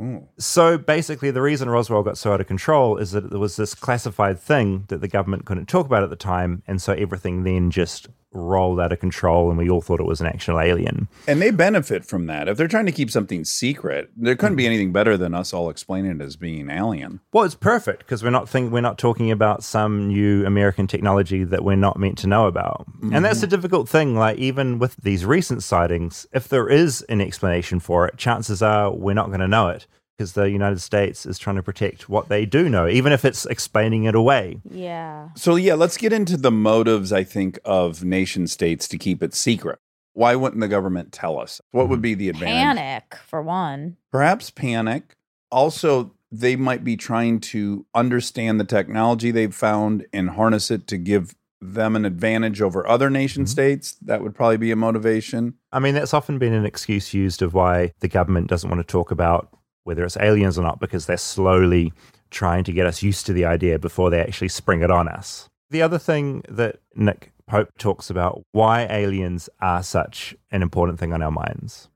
[0.00, 0.26] Ooh.
[0.38, 3.74] So basically, the reason Roswell got so out of control is that there was this
[3.74, 6.62] classified thing that the government couldn't talk about at the time.
[6.66, 10.20] And so everything then just rolled out of control, and we all thought it was
[10.20, 11.08] an actual alien.
[11.26, 12.48] And they benefit from that.
[12.48, 14.72] If they're trying to keep something secret, there couldn't be mm-hmm.
[14.72, 17.20] anything better than us all explaining it as being alien.
[17.32, 21.44] Well, it's perfect because we're not think we're not talking about some new American technology
[21.44, 23.50] that we're not meant to know about, and that's a mm-hmm.
[23.50, 24.14] difficult thing.
[24.14, 28.92] Like even with these recent sightings, if there is an explanation for it, chances are
[28.92, 32.28] we're not going to know it because the United States is trying to protect what
[32.28, 34.60] they do know, even if it's explaining it away.
[34.70, 35.30] Yeah.
[35.34, 39.34] So, yeah, let's get into the motives, I think, of nation states to keep it
[39.34, 39.78] secret.
[40.14, 41.60] Why wouldn't the government tell us?
[41.70, 42.02] What would mm-hmm.
[42.02, 42.76] be the advantage?
[42.76, 43.96] Panic, for one.
[44.10, 45.16] Perhaps panic.
[45.50, 50.98] Also, they might be trying to understand the technology they've found and harness it to
[50.98, 53.50] give them an advantage over other nation mm-hmm.
[53.50, 53.96] states.
[54.02, 55.54] That would probably be a motivation.
[55.72, 58.90] I mean, that's often been an excuse used of why the government doesn't want to
[58.90, 59.48] talk about
[59.84, 61.92] whether it's aliens or not because they're slowly
[62.30, 65.48] trying to get us used to the idea before they actually spring it on us.
[65.70, 71.12] The other thing that Nick Pope talks about why aliens are such an important thing
[71.12, 71.88] on our minds.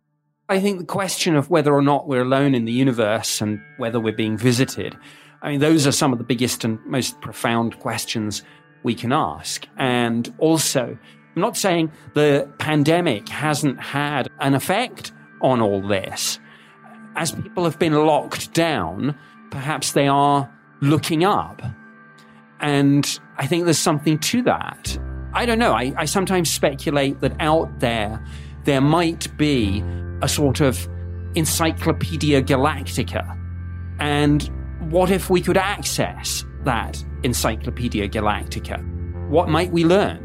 [0.48, 3.98] I think the question of whether or not we're alone in the universe and whether
[3.98, 4.96] we're being visited,
[5.42, 8.42] I mean, those are some of the biggest and most profound questions
[8.82, 9.66] we can ask.
[9.76, 10.96] And also,
[11.34, 16.38] I'm not saying the pandemic hasn't had an effect on all this.
[17.16, 19.18] As people have been locked down,
[19.50, 20.50] perhaps they are
[20.80, 21.62] looking up.
[22.60, 24.98] And I think there's something to that.
[25.32, 25.72] I don't know.
[25.72, 28.22] I, I sometimes speculate that out there,
[28.64, 29.82] there might be
[30.22, 30.88] a sort of
[31.34, 33.38] Encyclopedia Galactica.
[33.98, 34.50] And
[34.90, 38.82] what if we could access that Encyclopedia Galactica?
[39.28, 40.22] What might we learn?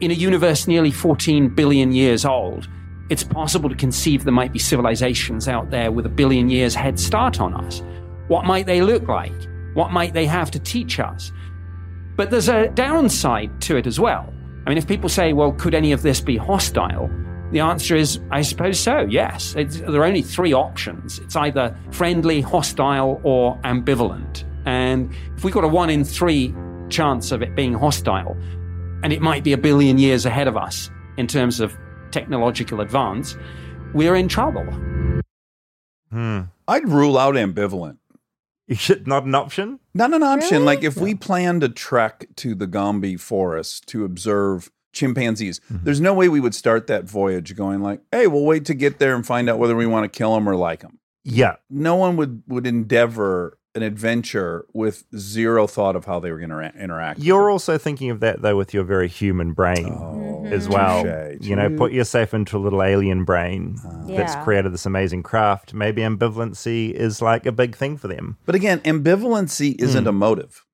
[0.00, 2.68] In a universe nearly 14 billion years old,
[3.12, 6.98] it's possible to conceive there might be civilizations out there with a billion years head
[6.98, 7.82] start on us.
[8.28, 9.34] What might they look like?
[9.74, 11.30] What might they have to teach us?
[12.16, 14.32] But there's a downside to it as well.
[14.64, 17.10] I mean, if people say, well, could any of this be hostile?
[17.50, 19.54] The answer is, I suppose so, yes.
[19.58, 24.44] It's, there are only three options it's either friendly, hostile, or ambivalent.
[24.64, 26.54] And if we've got a one in three
[26.88, 28.38] chance of it being hostile,
[29.02, 31.76] and it might be a billion years ahead of us in terms of
[32.12, 33.36] technological advance,
[33.94, 34.66] we're in trouble.
[36.10, 36.42] Hmm.
[36.68, 37.98] I'd rule out ambivalent.
[38.68, 39.80] You should not an option?
[39.92, 40.58] Not an option.
[40.58, 40.64] Really?
[40.64, 46.14] Like if we planned a trek to the Gombe forest to observe chimpanzees, there's no
[46.14, 49.26] way we would start that voyage going like, "Hey, we'll wait to get there and
[49.26, 51.56] find out whether we want to kill them or like them." Yeah.
[51.68, 56.50] No one would would endeavor an adventure with zero thought of how they were going
[56.50, 57.20] to interact.
[57.20, 60.52] You're also thinking of that though with your very human brain Oh, mm-hmm.
[60.52, 61.02] as well.
[61.02, 61.46] touche.
[61.46, 64.16] You know, put yourself into a little alien brain uh-huh.
[64.16, 64.44] that's Yeah.
[64.44, 65.72] created this amazing craft.
[65.72, 68.36] Maybe ambivalency is like a big thing for them.
[68.44, 70.08] But again, ambivalency isn't hmm.
[70.08, 70.64] a motive.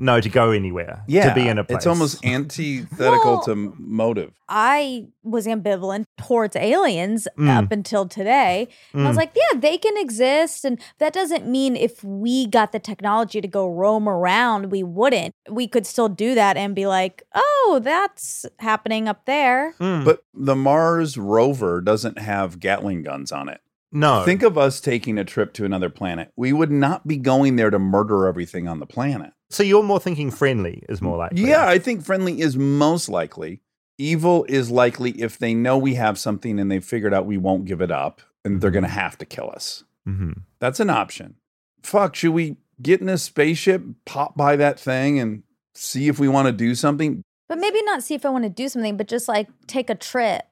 [0.00, 1.02] No, to go anywhere.
[1.06, 1.76] Yeah, To be in a place.
[1.76, 4.32] It's almost antithetical Well- to motive.
[4.48, 7.48] I was ambivalent towards aliens Mm.
[7.64, 8.68] up until today.
[8.92, 9.20] And I was Mm.
[9.20, 10.64] like, yeah, they can exist.
[10.64, 15.34] And that doesn't mean if we got the technology to go roam around, we wouldn't.
[15.48, 19.74] We could still do that and be like, oh, that's happening up there.
[19.80, 20.04] Mm.
[20.04, 23.60] But the Mars rover doesn't have Gatling guns on it.
[23.92, 24.22] No.
[24.24, 26.30] Think of us taking a trip to another planet.
[26.36, 29.32] We would not be going there to murder everything on the planet.
[29.50, 31.42] So you're more thinking friendly is more likely.
[31.42, 33.60] Yeah, I think friendly is most likely.
[33.98, 37.66] Evil is likely if they know we have something and they figured out we won't
[37.66, 39.84] give it up and they're going to have to kill us.
[40.06, 41.34] hmm That's an option.
[41.82, 45.42] Fuck, should we get in a spaceship, pop by that thing, and
[45.74, 47.22] see if we want to do something?
[47.48, 49.94] But maybe not see if I want to do something, but just like take a
[49.94, 50.49] trip.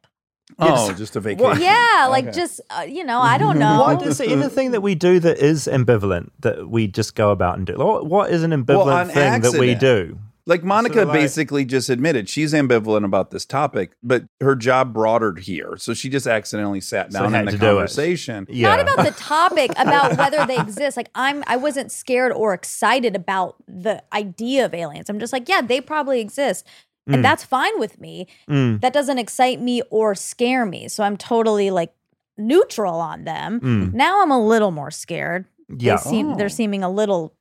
[0.59, 1.61] Oh, just a vacation.
[1.63, 2.33] Yeah, like Okay.
[2.37, 3.81] just uh, you know, I don't know.
[3.81, 7.59] What is there anything that we do that is ambivalent that we just go about
[7.59, 7.75] and do?
[7.77, 10.19] What, what is an ambivalent Well, on thing that we do?
[10.47, 15.21] Like Monica like- basically just admitted she's ambivalent about this topic, but her job brought
[15.21, 15.77] her here.
[15.77, 17.69] So she just accidentally sat down had in the to do it.
[17.75, 18.47] conversation.
[18.49, 18.69] Yeah.
[18.75, 20.97] Not about the topic, about whether they exist.
[20.97, 25.11] Like I'm I wasn't scared or excited about the idea of aliens.
[25.11, 26.67] I'm just like, yeah, they probably exist.
[27.09, 27.15] Mm.
[27.15, 28.27] And that's fine with me.
[28.49, 30.89] That doesn't excite me or scare me.
[30.89, 31.93] So I'm totally like
[32.37, 33.61] neutral on them.
[33.61, 33.95] Mm.
[33.95, 35.47] Now I'm a little more scared.
[35.69, 35.97] Yeah.
[35.97, 37.35] They seem they're seeming a little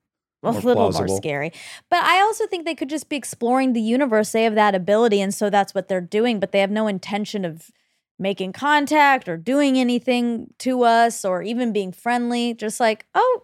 [0.43, 1.07] a More little plausible.
[1.07, 1.51] more scary.
[1.89, 4.31] But I also think they could just be exploring the universe.
[4.31, 7.43] They have that ability, and so that's what they're doing, but they have no intention
[7.43, 7.71] of
[8.19, 12.53] making contact or doing anything to us or even being friendly.
[12.53, 13.43] Just like, oh,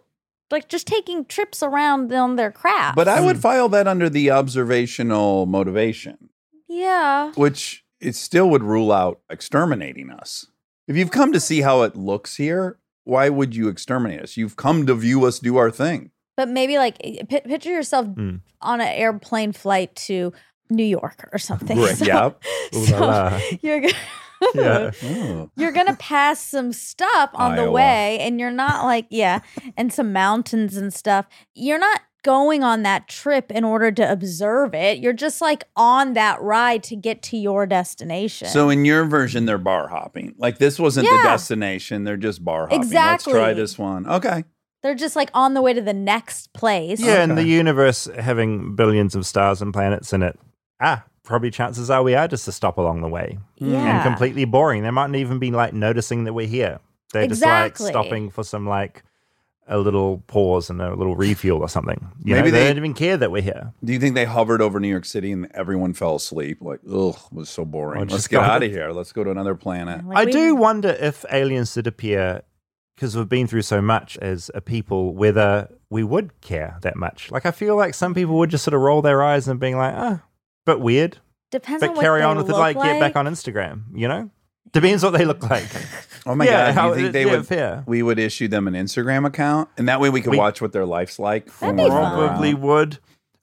[0.54, 2.96] like just taking trips around on their craft.
[2.96, 6.30] But I would file that under the observational motivation,
[6.70, 7.32] Yeah.
[7.36, 10.48] which it still would rule out exterminating us.
[10.88, 14.38] If you've come to see how it looks here, why would you exterminate us?
[14.38, 16.12] You've come to view us do our thing.
[16.38, 16.98] But maybe like
[17.30, 18.42] pi picture yourself Mm.
[18.62, 20.34] on an airplane flight to
[20.70, 21.78] New York or something.
[21.80, 22.42] Right, So- yep.
[22.76, 23.40] Ooh la so la.
[23.62, 23.94] you're gonna
[24.56, 24.92] Yeah.
[25.04, 25.50] Oh.
[25.56, 29.40] you're gonna pass some stuff on the way and you're not like yeah
[29.78, 34.74] and some mountains and stuff you're not going on that trip in order to observe
[34.74, 39.04] it you're just like on that ride to get to your destination So in your
[39.06, 40.34] version, they're bar hopping.
[40.38, 42.80] Like this wasn't the destination; they're just bar hopping.
[42.82, 43.34] Exactly.
[43.34, 44.08] Let's try this one.
[44.08, 44.44] Okay.
[44.82, 48.76] they're just like on the way to the next place Yeah, and the universe having
[48.76, 50.40] billions of stars and planets in it.
[50.80, 53.38] Ah, probably chances are we are just a stop along the way.
[53.58, 54.84] yeah And completely boring.
[54.84, 56.80] They mightn't even be like noticing that we're here.
[57.14, 57.70] They're Exactly.
[57.70, 59.04] just like stopping for some like
[59.68, 62.06] a little pause and a little refuel or something.
[62.26, 63.72] You Maybe know, they, they- don't even care that we're here.
[63.84, 66.58] Do you think they hovered over New York City and everyone fell asleep?
[66.60, 68.08] Like, ugh, it was so boring.
[68.08, 68.92] Let's get out of here.
[68.92, 70.06] Let's go to another planet.
[70.06, 72.42] Like, I we- do wonder if aliens did appear
[72.96, 77.32] because we've been through so much as a people, whether we would care that much.
[77.32, 79.78] Like, I feel like some people would just sort of roll their eyes and being
[79.78, 80.22] like, ah,
[80.66, 81.18] but weird.
[81.52, 84.08] depends But on carry they on with it, look like, get back on Instagram, you
[84.08, 84.30] know?
[84.72, 85.66] Depends what they look like.
[86.26, 86.74] Oh my Yeah, god!
[86.76, 87.48] how- do you think they yeah, would?
[87.48, 87.84] fair.
[87.86, 90.72] We would issue them an Instagram account, and that way we could We- watch what
[90.72, 91.48] their life's like.
[91.60, 92.28] That'd be we're fun.
[92.30, 93.00] Probably would.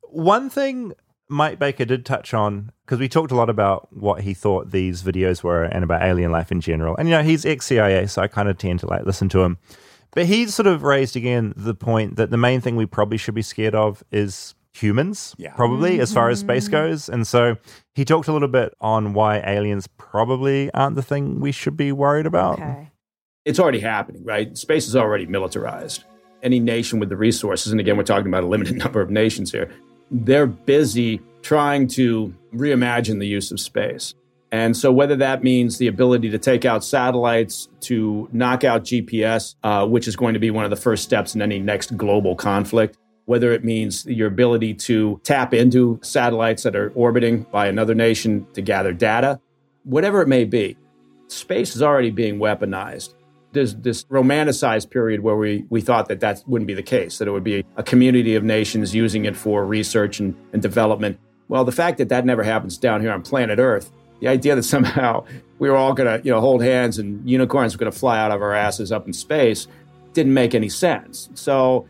[0.08, 0.94] One thing
[1.28, 5.02] Mike Baker did touch on, because we talked a lot about what he thought these
[5.02, 6.96] videos were and about alien life in general.
[6.96, 9.42] And, you know, he's ex CIA, so I kind of tend to like listen to
[9.42, 9.58] him.
[10.12, 13.34] But he sort of raised again the point that the main thing we probably should
[13.34, 15.52] be scared of is humans, Yeah.
[15.54, 17.08] probably, as far as space goes.
[17.08, 17.56] And so
[17.94, 21.92] he talked a little bit on why aliens probably aren't the thing we should be
[21.92, 22.54] worried about.
[22.60, 22.90] okay
[23.46, 24.56] it's already happening, right?
[24.56, 26.04] Space is already militarized.
[26.42, 29.50] Any nation with the resources, and again, we're talking about a limited number of nations
[29.50, 29.70] here,
[30.10, 34.14] they're busy trying to reimagine the use of space.
[34.52, 39.54] And so, whether that means the ability to take out satellites, to knock out GPS,
[39.62, 42.36] uh, which is going to be one of the first steps in any next global
[42.36, 42.98] conflict,
[43.30, 48.44] whether it means your ability to tap into satellites that are orbiting by another nation
[48.54, 49.38] to gather data,
[49.84, 50.76] whatever it may be,
[51.28, 53.14] space is already being weaponized
[53.52, 57.26] there's this romanticized period where we, we thought that that wouldn't be the case, that
[57.26, 61.18] it would be a community of nations using it for research and, and development.
[61.48, 64.62] Well, the fact that that never happens down here on planet Earth, the idea that
[64.62, 65.24] somehow
[65.58, 68.18] we were all going to you know hold hands and unicorns were going to fly
[68.20, 69.66] out of our asses up in space
[70.12, 71.28] didn't make any sense.
[71.34, 71.86] So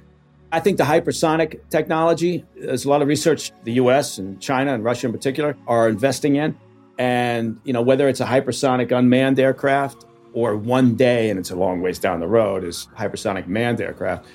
[0.53, 4.83] I think the hypersonic technology, there's a lot of research the US and China and
[4.83, 6.59] Russia in particular are investing in.
[6.99, 11.57] And, you know, whether it's a hypersonic unmanned aircraft or one day, and it's a
[11.57, 14.27] long ways down the road, is hypersonic manned aircraft.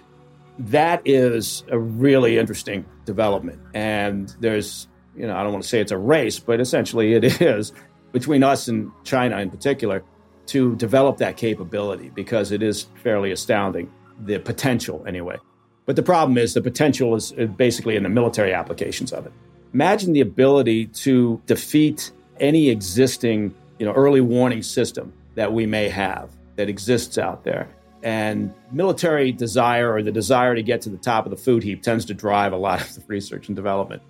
[0.58, 3.60] That is a really interesting development.
[3.74, 4.88] And there's,
[5.18, 7.74] you know, I don't want to say it's a race, but essentially it is
[8.14, 10.04] between us and China in particular
[10.48, 13.92] to develop that capability because it is fairly astounding,
[14.24, 15.38] the potential anyway.
[15.86, 19.32] But the problem is the potential is uh, basically in the military applications of it.
[19.74, 25.90] Imagine the ability to defeat any existing, you know, early warning system that we may
[25.90, 27.68] have that exists out there.
[28.02, 31.82] And military desire or the desire to get to the top of the food heap
[31.82, 34.02] tends to drive a lot of the research and development.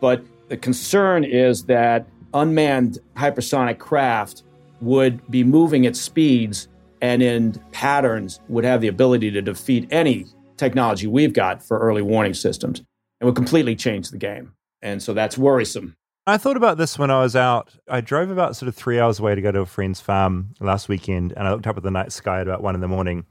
[0.00, 4.42] But the concern is that unmanned hypersonic craft
[4.80, 6.68] would be moving at speeds
[7.00, 10.26] and in patterns would have the ability to defeat any
[10.64, 12.82] technology we've got for early warning systems
[13.20, 14.54] and would completely change the game.
[14.82, 15.96] And so that's worrisome.
[16.26, 17.74] I thought about this when I was out.
[17.88, 20.88] I drove about sort of three hours away to go to a friend's farm last
[20.88, 23.26] weekend, and I looked up at the night sky at about one in the morning,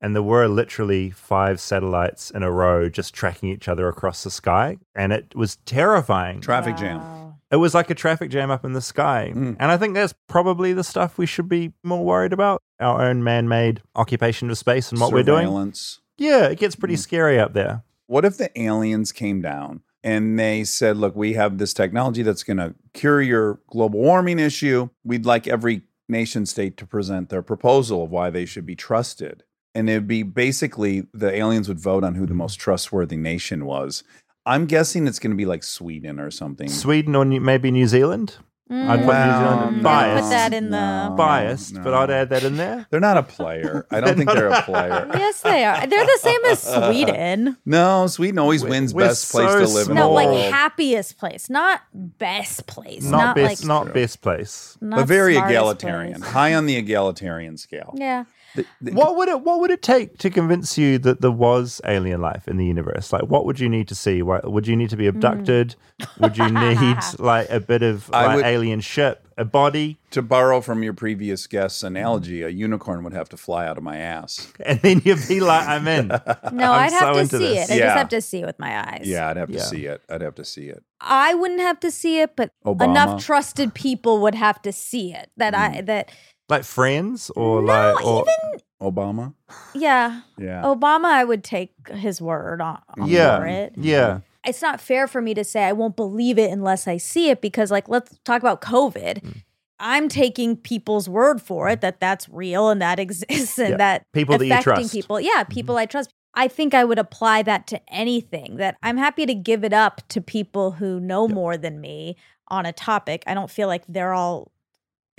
[0.00, 4.30] and there were literally five satellites in a row just tracking each other across the
[4.30, 6.40] sky, and it was terrifying.
[6.40, 7.34] Traffic jam.
[7.50, 9.32] It was like a traffic jam up in the sky.
[9.34, 9.56] Mm.
[9.58, 13.24] And I think that's probably the stuff we should be more worried about our own
[13.24, 15.72] man made occupation of space and what we're doing.
[16.20, 16.98] Yeah, it gets pretty Mm.
[16.98, 17.82] scary up there.
[18.06, 22.42] What if the aliens came down and they said, look, we have this technology that's
[22.44, 24.90] going to cure your global warming issue.
[25.04, 29.44] We'd like every nation state to present their proposal of why they should be trusted.
[29.74, 34.02] And it'd be basically the aliens would vote on who the most trustworthy nation was.
[34.44, 36.68] I'm guessing it's going to be like Sweden or something.
[36.68, 38.36] Sweden or maybe New Zealand?
[38.72, 40.22] I'd put New Zealand in Mm, biased.
[40.24, 41.08] Put that in the.
[41.08, 41.14] No.
[41.16, 42.86] Biased, but I'd add that in there.
[42.90, 43.86] They're not a player.
[43.90, 45.08] I don't think they're a player.
[45.12, 45.86] Yes, they are.
[45.86, 47.56] They're the same as Sweden.
[47.66, 51.18] No, Sweden always We're- wins we're best place to live in the No, like happiest
[51.18, 53.02] place, not best place.
[53.04, 54.78] Not, Not, best, like not best place.
[54.80, 56.30] not but very egalitarian, place.
[56.32, 57.94] high on the egalitarian scale.
[57.96, 58.24] Yeah.
[58.54, 61.80] The- the- What would it What would it take to convince you that there was
[61.86, 63.12] alien life in the universe?
[63.12, 64.22] Like, what would you need to see?
[64.22, 65.10] Why- Would you need to be mm.
[65.10, 65.76] abducted?
[66.18, 70.20] would you need like a bit of I like, would- alien ship, a body, to
[70.22, 73.96] borrow from your previous guest's analogy, a unicorn would have to fly out of my
[73.98, 74.52] ass.
[74.66, 76.08] and then you'd be like, "I'm in."
[76.52, 77.70] No, I'm I'd have to see this.
[77.70, 77.72] it.
[77.72, 77.84] I Yeah.
[77.86, 79.02] just have to see it with my eyes.
[79.04, 79.62] Yeah, I'd have to Yeah.
[79.62, 80.02] see it.
[80.08, 80.82] I'd have to see it.
[81.00, 82.84] I wouldn't have to see it, but Obama.
[82.84, 85.30] enough trusted people would have to see it.
[85.36, 85.86] That I mm.
[85.86, 86.10] that
[86.50, 89.34] Like friends or no, like or even Obama.
[89.74, 90.62] yeah, Yeah.
[90.62, 91.04] Obama.
[91.06, 93.72] I would take his word on, on yeah, it.
[93.76, 94.20] yeah.
[94.46, 97.40] It's not fair for me to say I won't believe it unless I see it
[97.42, 99.20] because, like, let's talk about COVID.
[99.22, 99.42] Mm.
[99.78, 103.76] I'm taking people's word for it that that's real and that exists and Yeah.
[103.76, 104.88] that People that you affecting trust.
[104.88, 104.96] Mm-hmm.
[104.98, 105.20] people.
[105.20, 106.10] Yeah, people I trust.
[106.34, 108.56] I think I would apply that to anything.
[108.56, 112.16] That I'm happy to give it up to people who know more than me
[112.48, 113.22] on a topic.
[113.26, 114.52] I don't feel like they're all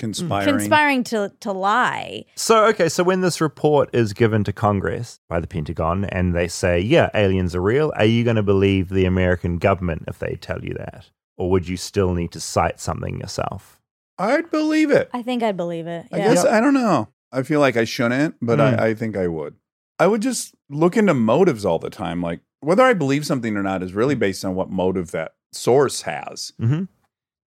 [0.02, 0.48] Conspiring.
[0.58, 2.26] conspiring to to lie.
[2.36, 6.48] So, okay, so when this report is given to Congress by the Pentagon and they
[6.48, 10.36] say, yeah, aliens are real, are you going to believe the American government if they
[10.42, 11.06] tell you that?
[11.38, 13.80] Or would you still need to cite something yourself?
[14.18, 15.10] I'd believe it.
[15.14, 16.08] I think I'd believe it.
[16.12, 17.08] I guess I don't know.
[17.32, 18.80] I feel like I shouldn't, but Mm.
[18.80, 19.56] I, I think I would.
[20.00, 22.22] I would just look into motives all the time.
[22.22, 26.02] Like whether I believe something or not is really based on what motive that source
[26.04, 26.54] has.
[26.60, 26.88] Mhm.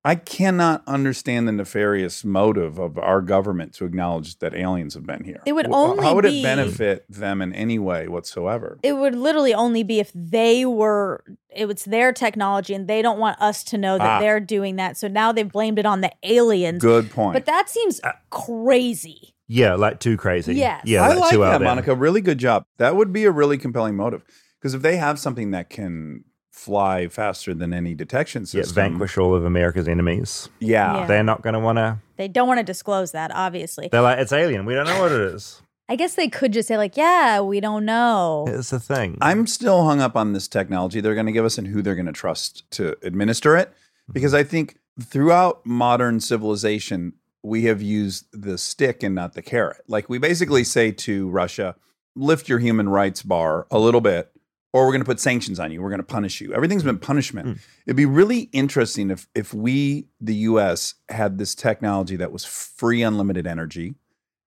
[0.06, 5.24] I cannot understand the nefarious motive of our government to acknowledge that aliens have been
[5.24, 5.40] here.
[5.46, 8.78] It would only How would be- it benefit them in any way whatsoever?
[8.82, 13.18] it would literally only be if they were it was their technology and they don't
[13.18, 14.20] want us to know that Ah.
[14.20, 17.32] they're doing that so now they've blamed it on the aliens Good point.
[17.34, 18.00] but that seems
[18.30, 20.54] crazy Yeah, like too crazy.
[20.54, 20.82] Yes.
[20.84, 21.60] Yeah, I like like too that.
[21.62, 21.94] Monica.
[21.94, 22.64] Really good job.
[22.78, 24.22] That would be a really compelling motive.
[24.58, 26.24] Because if they have something that can
[26.54, 30.48] fly faster than any detection Yeah, system, vanquish all of America's enemies.
[30.60, 31.00] Yeah.
[31.00, 31.06] Yeah.
[31.06, 31.98] They're not going to want to.
[32.16, 34.64] they don't want to disclose that obviously They're like, it's alien.
[34.64, 35.60] We don't know what it is.
[35.88, 39.18] i guess they could just say like yeah we don't know It's a thing.
[39.20, 41.94] I'm still hung up on this technology they're going to give us and who they're
[41.96, 43.68] going to trust to administer it.
[43.70, 44.12] Mm-hmm.
[44.12, 49.82] Because I think throughout modern civilization, we have used the stick and not the carrot.
[49.88, 51.74] Like we basically say to Russia,
[52.14, 54.30] lift your human rights bar a little bit,
[54.74, 55.80] or we're going to put sanctions on you.
[55.80, 56.52] We're going to punish you.
[56.52, 57.46] Everything's been punishment.
[57.46, 57.52] Hmm.
[57.86, 63.02] It'd be really interesting if if we, the U.S., had this technology that was free,
[63.02, 63.94] unlimited energy,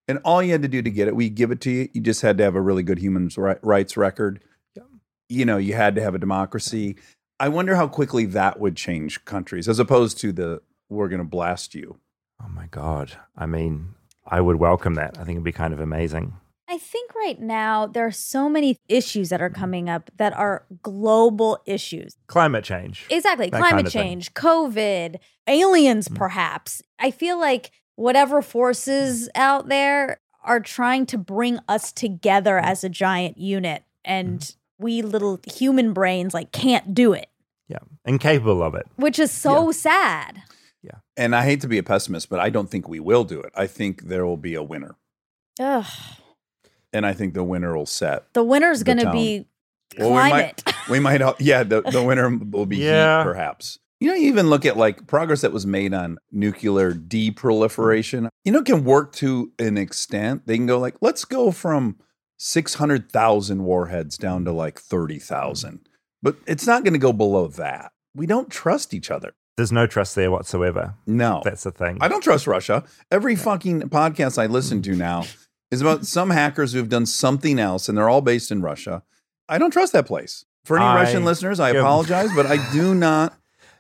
[0.05, 1.89] and all you had to do to get it, we give it to you.
[1.93, 3.29] You just had to have a really good human
[3.63, 4.43] rights record.
[5.29, 6.97] You know, you had to have a democracy.
[7.39, 11.25] I wonder how quickly that would change countries, as opposed to the we're going to
[11.25, 11.99] blast you.
[12.43, 13.11] oh my God.
[13.37, 15.17] I mean, I would welcome that.
[15.17, 16.33] I think it'd be kind of amazing.
[16.69, 20.65] I think right now there are so many issues that are coming up that are
[20.83, 22.17] global issues.
[22.27, 23.05] Climate change.
[23.09, 23.49] Exactly.
[23.49, 24.03] That Climate kind of thing.
[24.03, 25.15] change, COVID,
[25.47, 26.15] aliens, mm.
[26.15, 26.81] perhaps.
[26.99, 29.39] I feel like whatever forces mm.
[29.39, 32.65] out there are trying to bring us together mm.
[32.65, 33.83] as a giant unit.
[34.03, 34.83] And mm-hmm.
[34.83, 37.27] we little human brains like can't do it,
[37.69, 37.79] Yeah.
[38.03, 38.87] Incapable of it.
[38.97, 40.43] which is so sad.
[40.83, 40.99] Yeah.
[41.15, 43.51] And I hate to be a pessimist, but I don't think we will do it.
[43.55, 44.95] I think there will be a winner,
[45.59, 45.85] Ugh.
[46.93, 48.31] And I think the winner will set.
[48.33, 49.13] The winner's The going to tone.
[49.13, 49.45] be
[49.97, 50.63] Well, we climate.
[50.65, 53.19] might, we might, all- yeah, the, the winner will be Yeah.
[53.19, 53.79] heat, perhaps.
[53.99, 58.29] You know, you even look at like progress that was made on nuclear deproliferation.
[58.45, 60.45] You know, it can work to an extent.
[60.45, 61.97] They can go like, let's go from
[62.37, 65.87] 600,000 warheads down to like 30,000.
[66.21, 67.91] But it's not going to go below that.
[68.15, 69.33] We don't trust each other.
[69.55, 70.93] There's no trust there whatsoever.
[71.07, 71.41] No.
[71.43, 71.97] That's the thing.
[72.01, 72.83] I don't trust Russia.
[73.09, 75.23] Every fucking podcast I listen to now
[75.71, 79.03] is about some hackers who have done something else, and they're all based in Russia.
[79.49, 80.45] I don't trust that place.
[80.65, 81.79] For any I- Russian listeners, I yeah.
[81.79, 83.37] apologize, but I do not.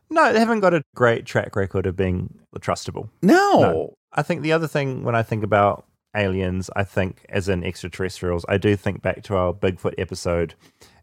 [0.09, 3.09] No, they haven't got a great track record of being trustable.
[3.21, 3.59] No.
[3.59, 3.93] No.
[4.13, 5.85] I think the other thing when I think about
[6.15, 10.55] aliens, I think as in extraterrestrials, I do think back to our Bigfoot episode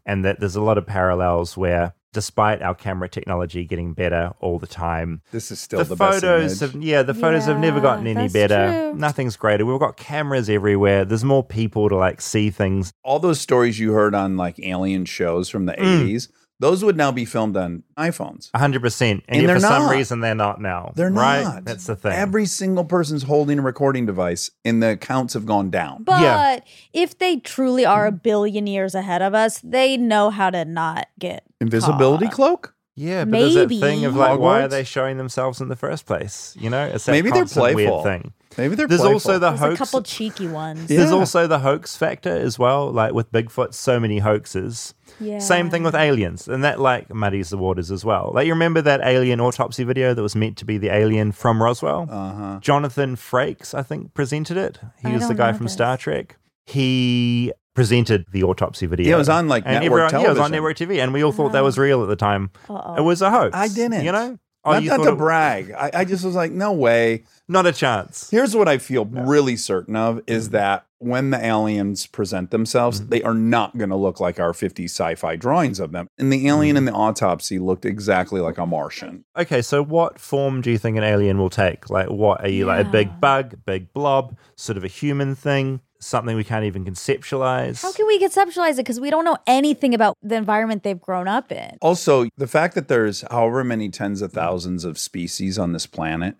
[0.05, 4.57] and that there's a lot of parallels where despite our camera technology getting better all
[4.57, 6.73] the time, This is still the, the, best photos image.
[6.73, 8.67] have yeah, the photos have never gotten any better.
[8.71, 8.95] true.
[8.95, 9.65] Nothing's greater.
[9.65, 11.05] We've got cameras everywhere.
[11.05, 12.91] There's more people to like see things.
[13.03, 16.07] all those stories you heard on like alien shows from the Mm.
[16.07, 18.49] 80s, those would now be filmed on iPhones.
[18.51, 19.01] 100%.
[19.11, 20.93] And, And yet they're for some reason they're not now.
[20.95, 21.43] They're right?
[21.43, 21.65] not.
[21.65, 22.13] That's the thing.
[22.13, 26.03] Every single person's holding a recording device, and the counts have gone down.
[26.05, 26.59] But Yeah.
[26.93, 31.07] if they truly are a billion years ahead of us, they know how to not
[31.19, 32.33] get Invisibility caught.
[32.35, 32.71] cloak?
[32.97, 33.81] Yeah, but there's that Maybe.
[33.81, 34.69] thing of like, why are Hogwarts?
[34.71, 36.55] they showing themselves in the first place?
[36.57, 38.03] You know, it's that Maybe they're constant playful.
[38.03, 38.33] weird thing.
[38.57, 39.15] Maybe they're There's playful.
[39.15, 39.73] also the There's hoax.
[39.75, 40.89] a couple cheeky ones.
[40.89, 40.99] Yeah.
[40.99, 42.89] There's also the hoax factor as well.
[42.89, 44.93] Like with Bigfoot, so many hoaxes.
[45.19, 45.39] Yeah.
[45.39, 48.31] Same thing with aliens, and that like muddies the waters as well.
[48.33, 51.61] Like you remember that alien autopsy video that was meant to be the alien from
[51.61, 52.07] Roswell?
[52.09, 52.59] uh-huh.
[52.61, 54.79] Jonathan Frakes, I think, presented it.
[55.01, 55.73] He I was the don't guy know from this.
[55.73, 56.37] Star Trek.
[56.65, 59.07] He presented the autopsy video.
[59.09, 61.13] Yeah, it was on, like, and network everyone, Yeah, it was on network TV, and
[61.13, 62.49] we all thought that was real at the time.
[62.69, 62.95] Uh-oh.
[62.95, 63.55] It was a hoax.
[63.55, 64.03] I didn't.
[64.05, 65.71] You know, Oh, not you not to it- brag.
[65.77, 67.23] I, I just was like, no way.
[67.47, 68.31] Not a chance.
[68.31, 70.53] Here's what I feel really certain of is Mm-hmm.
[70.53, 74.85] that when the aliens present themselves, they are not going to look like our 50
[74.85, 76.07] sci-fi drawings of them.
[76.17, 76.47] And the Mm-hmm.
[76.47, 79.23] alien in the autopsy looked exactly like a Martian.
[79.37, 81.91] Okay, so what form do you think an alien will take?
[81.91, 85.81] Like, what are you like a big bug, big blob, sort of a human thing,
[86.05, 87.81] something we can't even conceptualize?
[87.81, 88.77] How can we conceptualize it?
[88.77, 91.77] Because we don't know anything about the environment they've grown up in.
[91.81, 96.35] Also, the fact that there's however many tens of thousands of species on this planet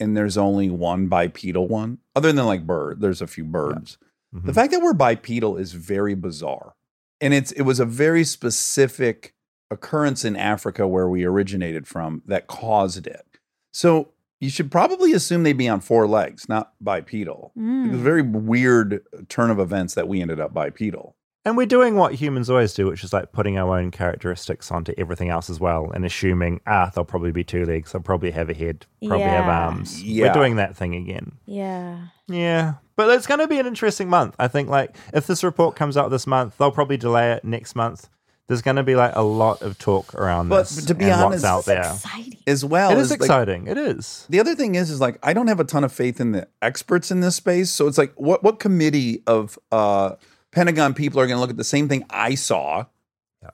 [0.00, 3.98] and there's only one bipedal one, other than like bird, there's a few birds.
[4.34, 4.46] Mhm.
[4.46, 6.74] The fact that we're bipedal is very bizarre.
[7.20, 9.34] And it's it was a very specific
[9.70, 13.26] occurrence in Africa where we originated from that caused it.
[13.72, 14.11] So
[14.42, 17.52] you should probably assume they'd be on four legs, not bipedal.
[17.56, 17.86] Mm.
[17.86, 21.14] It was a very weird turn of events that we ended up bipedal.
[21.44, 24.94] And we're doing what humans always do, which is like putting our own characteristics onto
[24.98, 28.50] everything else as well, and assuming, ah, they'll probably be two legs, they'll probably have
[28.50, 30.02] a head, probably have arms.
[30.02, 30.26] Yeah.
[30.26, 31.32] We're doing that thing again.
[31.46, 32.08] Yeah.
[32.26, 32.74] Yeah.
[32.96, 34.34] But it's going to be an interesting month.
[34.40, 37.76] I think, like, if this report comes out this month, they'll probably delay it next
[37.76, 38.08] month.
[38.48, 40.84] There's going to be like a lot of talk around But this.
[40.86, 41.92] to be and honest- what's out there.
[41.94, 42.38] exciting.
[42.46, 43.66] As well It is like, exciting.
[43.68, 44.26] it is.
[44.28, 46.48] The other thing is, is like I don't have a ton of faith in the
[46.60, 47.70] experts in this space.
[47.70, 50.16] So it's like, what what committee of uh,
[50.50, 52.86] Pentagon people are going to look at the same thing I saw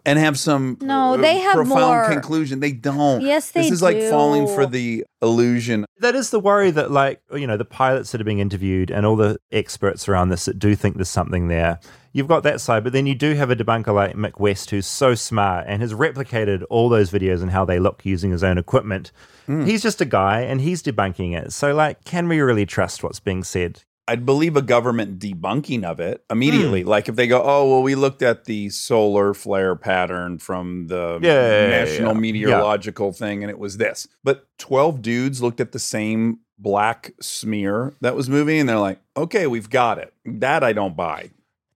[0.04, 2.60] and have some No, uh, they have profound more- conclusion?
[2.60, 3.20] They don't.
[3.20, 5.84] Yes, they This is like falling for the illusion.
[6.00, 9.04] That is the worry that, like, you know, the pilots that are being interviewed and
[9.04, 11.80] all the experts around this that do think there's something there.
[12.12, 14.86] You've got that side, but then you do have a debunker like Mick West who's
[14.86, 18.58] so smart and has replicated all those videos and how they look using his own
[18.58, 19.12] equipment.
[19.46, 21.52] He's just a guy and he's debunking it.
[21.54, 23.82] So, like, can we really trust what's being said?
[24.08, 26.82] I'd believe a government debunking of it immediately.
[26.82, 26.88] Hmm.
[26.88, 31.18] Like if they go, oh well, we looked at the solar flare pattern from the
[31.22, 32.20] Yeah, yeah, yeah, National yeah.
[32.20, 34.08] Meteorological thing, and it was this.
[34.24, 39.00] But twelve dudes looked at the same black smear that was moving, and they're like,
[39.16, 40.12] okay, we've got it.
[40.24, 41.30] That I don't buy.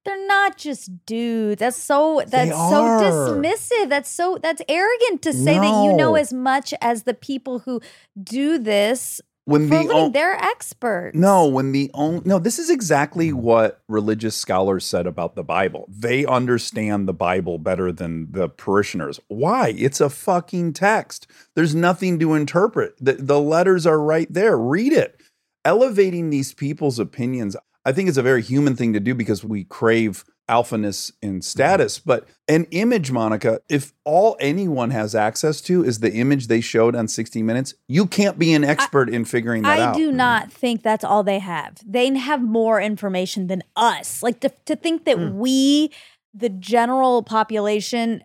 [0.05, 1.61] They're not just dudes.
[1.61, 3.89] That's so that's so dismissive.
[3.89, 7.81] That's so that's arrogant to say that you know as much as the people who
[8.21, 10.13] do this When for the living.
[10.13, 11.17] They're experts.
[11.17, 15.87] No, when the only no, this is exactly what religious scholars said about the Bible.
[15.89, 19.19] They understand the Bible better than the parishioners.
[19.27, 19.75] Why?
[19.77, 21.27] It's a fucking text.
[21.57, 22.95] There's nothing to interpret.
[23.01, 24.57] The, the letters are right there.
[24.57, 25.21] Read it.
[25.65, 29.65] Elevating these people's opinions, I think, is a very human thing to do because we
[29.65, 31.99] crave alphaness and status.
[31.99, 36.95] But an image, Monica, if all anyone has access to is the image they showed
[36.95, 39.95] on 60 Minutes, you can't be an expert in figuring that I out.
[39.95, 41.79] I do not think that's all they have.
[41.87, 44.23] They have more information than us.
[44.23, 45.39] Like to, to think that Hmm.
[45.39, 45.91] we,
[46.35, 48.25] the general population,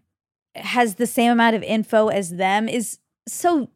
[0.56, 3.70] has the same amount of info as them is so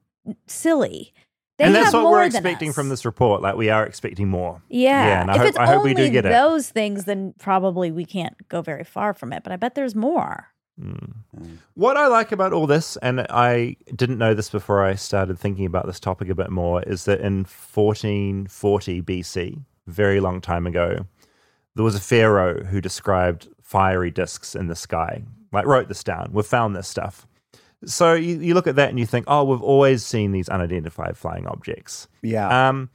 [0.47, 1.13] silly.
[1.61, 3.41] They and that's what we're expecting from this report.
[3.41, 4.61] Like, we are expecting more.
[4.69, 5.05] Yeah.
[5.05, 6.29] Yeah, and I if hope- it's I hope only we do get it.
[6.29, 9.43] those things, then probably we can't go very far from it.
[9.43, 10.47] But I bet there's more.
[10.81, 10.95] Hmm.
[11.75, 15.65] What I like about all this, and I didn't know this before I started thinking
[15.65, 21.05] about this topic a bit more, is that in 1440 BC, very long time ago,
[21.75, 25.23] there was a pharaoh who described fiery discs in the sky.
[25.51, 26.29] Like, wrote this down.
[26.31, 27.27] We've found this stuff.
[27.85, 31.17] So you, you look at that and you think, oh, we've always seen these unidentified
[31.17, 32.07] flying objects.
[32.21, 32.69] Yeah.
[32.69, 32.89] Um,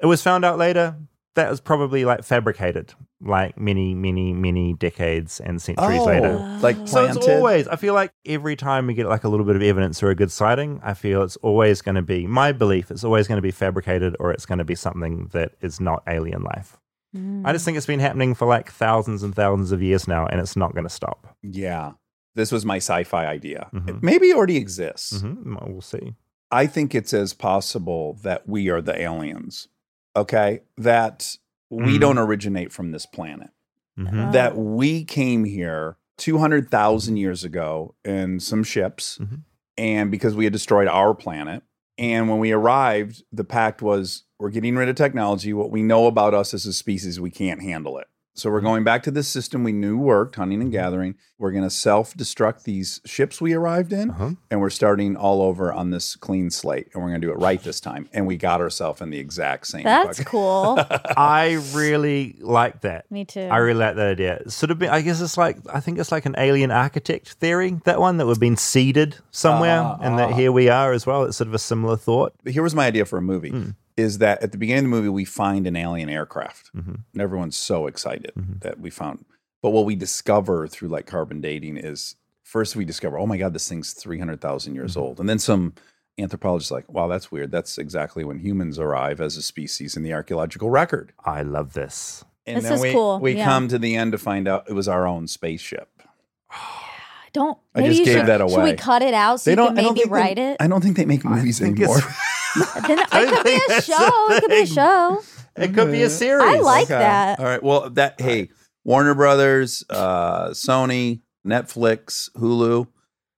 [0.00, 0.96] it was found out later
[1.34, 6.38] that was probably like fabricated, like many, many, many decades and centuries later.
[6.40, 9.46] Oh, like So it's always, I feel like every time we get like a little
[9.46, 12.52] bit of evidence or a good sighting, I feel it's always going to be, my
[12.52, 15.80] belief, it's always going to be fabricated or it's going to be something that is
[15.80, 16.78] not alien life.
[17.44, 20.40] I just think it's been happening for like thousands and thousands of years now and
[20.40, 21.36] it's not going to stop.
[21.42, 21.92] Yeah.
[22.34, 23.68] This was my sci-fi idea.
[23.74, 23.88] Mhm.
[23.88, 25.20] It maybe already exists.
[25.20, 26.14] hmm We'll see.
[26.52, 29.68] I think it's as possible that we are the aliens.
[30.16, 30.60] Okay?
[30.76, 31.36] That
[31.70, 33.50] we don't originate from this planet.
[33.96, 39.40] hmm That we came here 200,000 years ago in some ships Mhm.
[39.78, 41.62] and because we had destroyed our planet
[41.98, 46.06] and when we arrived the pact was we're getting rid of technology what we know
[46.06, 48.06] about us as a species we can't handle it.
[48.34, 51.16] So we're going back to this system we knew worked, hunting and gathering.
[51.36, 54.30] We're going to self-destruct these ships we arrived in Uh-huh.
[54.50, 57.38] and we're starting all over on this clean slate and we're going to do it
[57.38, 60.78] right this time and we got ourselves in the exact same That's fucking- cool.
[61.16, 63.10] I really like that.
[63.10, 63.40] Me too.
[63.50, 64.36] I really like that idea.
[64.46, 67.32] It's sort of been, I guess it's like, I think it's like an alien architect
[67.34, 70.34] theory, that one that we've been seeded somewhere Ah, and that ah.
[70.36, 71.24] here we are as well.
[71.24, 72.32] It's sort of a similar thought.
[72.46, 73.70] here was my idea for a movie Hmm.
[74.00, 77.00] Is that at the beginning of the movie we find an alien aircraft Mhm.
[77.12, 78.60] and everyone's so excited Mhm.
[78.62, 79.24] that we found
[79.62, 83.52] but what we discover through like carbon dating is first we discover oh my god
[83.52, 85.00] this thing's 300000 years Mm-hmm.
[85.00, 85.74] old and then some
[86.18, 90.12] anthropologists like wow that's weird that's exactly when humans arrive as a species in the
[90.12, 92.24] archaeological record I love this.
[92.46, 93.44] and This then is we, cool, we yeah.
[93.44, 95.88] come to the end to find out it was our own spaceship
[97.32, 97.56] Don't.
[97.76, 99.84] I just you gave should, that Should we cut it out so you don't, can
[99.94, 100.56] maybe write they, it?
[100.58, 102.00] I don't think they make movies think anymore.
[102.56, 104.26] it's- Then it could be a that's the show.
[104.30, 105.22] It could be a show.
[105.56, 106.42] It could be a series.
[106.48, 106.98] I like Okay.
[106.98, 107.38] that.
[107.38, 107.62] All right.
[107.62, 108.50] Well, that hey,
[108.84, 112.86] Warner Brothers, uh, Sony, Netflix, Hulu.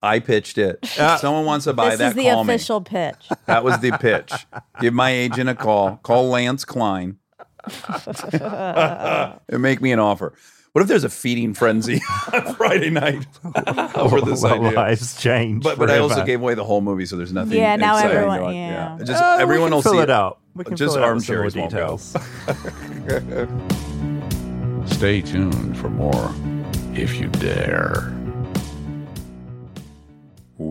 [0.04, 0.78] I pitched it.
[0.98, 1.90] If Someone wants to buy that.
[1.90, 2.08] This that.
[2.10, 3.28] is the call official pitch.
[3.46, 4.32] That was the pitch.
[4.80, 5.96] Give my agent a call.
[6.02, 7.18] Call Lance Klein
[7.92, 10.34] and make me an offer.
[10.72, 12.00] What if there's a feeding frenzy
[12.32, 13.26] on Friday night
[13.94, 14.70] over this Well, idea?
[14.70, 15.62] Lives change.
[15.62, 17.58] But but I also gave away the whole movie, so there's nothing.
[17.58, 18.56] Yeah, now exciting everyone- going.
[18.56, 18.98] yeah.
[19.04, 20.38] Just uh, we everyone will fill see it out.
[20.54, 21.98] We can Just fill it out with some more armchairs won't go.
[21.98, 22.16] details.
[24.96, 26.34] Stay tuned for more
[26.94, 28.10] if you dare.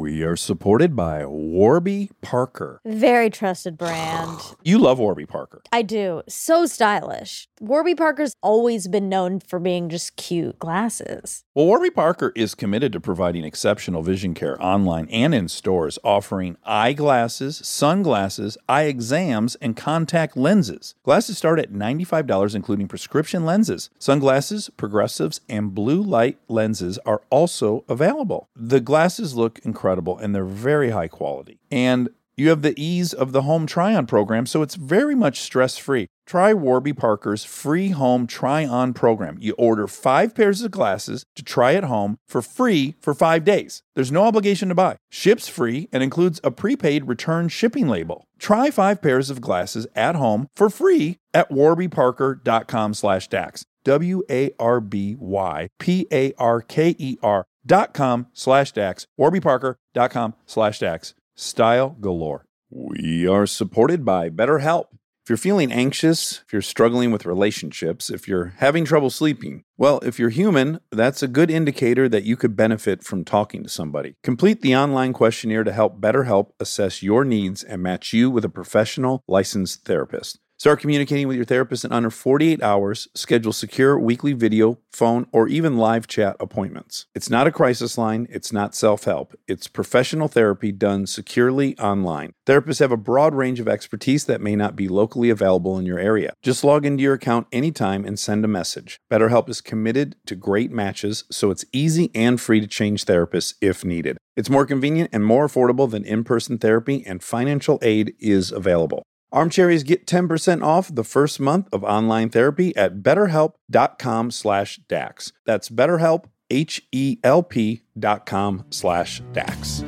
[0.02, 2.82] We are supported by Warby Parker.
[2.84, 4.40] Very trusted brand.
[4.64, 5.62] You love Warby Parker.
[5.72, 6.22] I do.
[6.28, 7.48] So stylish.
[7.60, 11.44] Warby Parker's always been known for being just cute glasses.
[11.54, 16.56] Well, Warby Parker is committed to providing exceptional vision care online and in stores, offering
[16.64, 20.96] eyeglasses, sunglasses, eye exams, and contact lenses.
[21.04, 23.90] Glasses start at $95, including prescription lenses.
[24.00, 28.48] Sunglasses, progressives, and blue light lenses are also available.
[28.56, 31.60] The glasses look incredible and they're very high quality.
[31.70, 32.12] And
[32.42, 35.78] you have the ease of the home try on program, so it's very much stress
[35.78, 36.08] free.
[36.26, 39.38] Try Warby Parker's free home try on program.
[39.40, 43.84] You order five pairs of glasses to try at home for free for five days.
[43.94, 44.98] There's no obligation to buy.
[45.12, 48.26] Ships free and includes a prepaid return shipping label.
[48.40, 53.66] Try five pairs of glasses at home for free at warbyparker.com slash DAX.
[53.84, 59.06] W A R B Y P A R K E R dot com slash DAX.
[59.20, 61.14] warbyparker.com slash DAX.
[61.42, 62.46] Style galore.
[62.70, 64.86] We are supported by BetterHelp.
[65.24, 70.00] If you're feeling anxious, if you're struggling with relationships, if you're having trouble sleeping, well,
[70.04, 74.14] if you're human, that's a good indicator that you could benefit from talking to somebody.
[74.22, 78.50] Complete the online questionnaire to help BetterHelp assess your needs and match you with a
[78.50, 80.40] professional licensed therapist.
[80.62, 83.08] Start communicating with your therapist in under 48 hours.
[83.16, 87.08] Schedule secure weekly video, phone, or even live chat appointments.
[87.16, 88.28] It's not a crisis line.
[88.30, 89.34] It's not self help.
[89.48, 92.34] It's professional therapy done securely online.
[92.46, 95.98] Therapists have a broad range of expertise that may not be locally available in your
[95.98, 96.34] area.
[96.44, 99.00] Just log into your account anytime and send a message.
[99.12, 103.84] BetterHelp is committed to great matches, so it's easy and free to change therapists if
[103.84, 104.20] needed.
[104.36, 109.02] It's more convenient and more affordable than in person therapy, and financial aid is available.
[109.34, 115.32] Armchairies get 10% off the first month of online therapy at betterhelp.com slash DAX.
[115.46, 119.86] That's betterhelp, H-E-L-P dot com slash DAX.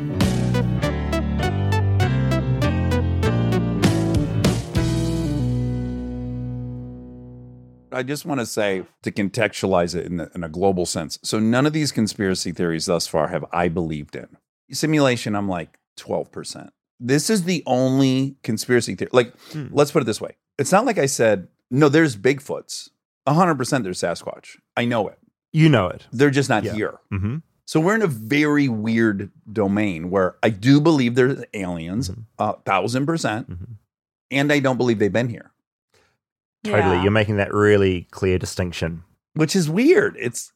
[7.92, 11.20] I just want to say to contextualize it in, the, in a global sense.
[11.22, 14.38] So none of these conspiracy theories thus far have I believed in.
[14.72, 16.70] Simulation, I'm like 12%.
[17.00, 19.10] This is the only conspiracy theory.
[19.14, 19.68] Like, Hmm.
[19.72, 20.36] let's put it this way.
[20.58, 22.90] It's not like I said, no, there's Bigfoots.
[23.28, 24.58] 100% there's Sasquatch.
[24.78, 25.18] I know it.
[25.52, 26.08] You know it.
[26.12, 26.74] They're just not Yeah.
[26.74, 27.00] here.
[27.10, 32.26] hmm So we're in a very weird domain where I do believe there's aliens, Mhm.
[32.38, 33.76] a thousand percent, Mhm.
[34.32, 35.52] and I don't believe they've been here.
[36.66, 36.96] Totally.
[36.98, 37.04] Yeah.
[37.04, 39.04] You're making that really clear distinction.
[39.36, 40.16] which is weird.
[40.20, 40.52] It's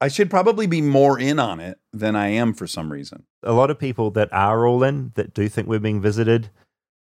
[0.00, 3.24] I should probably be more in on it than I am for some reason.
[3.42, 6.50] A lot of people that are all in, that do think we're being visited,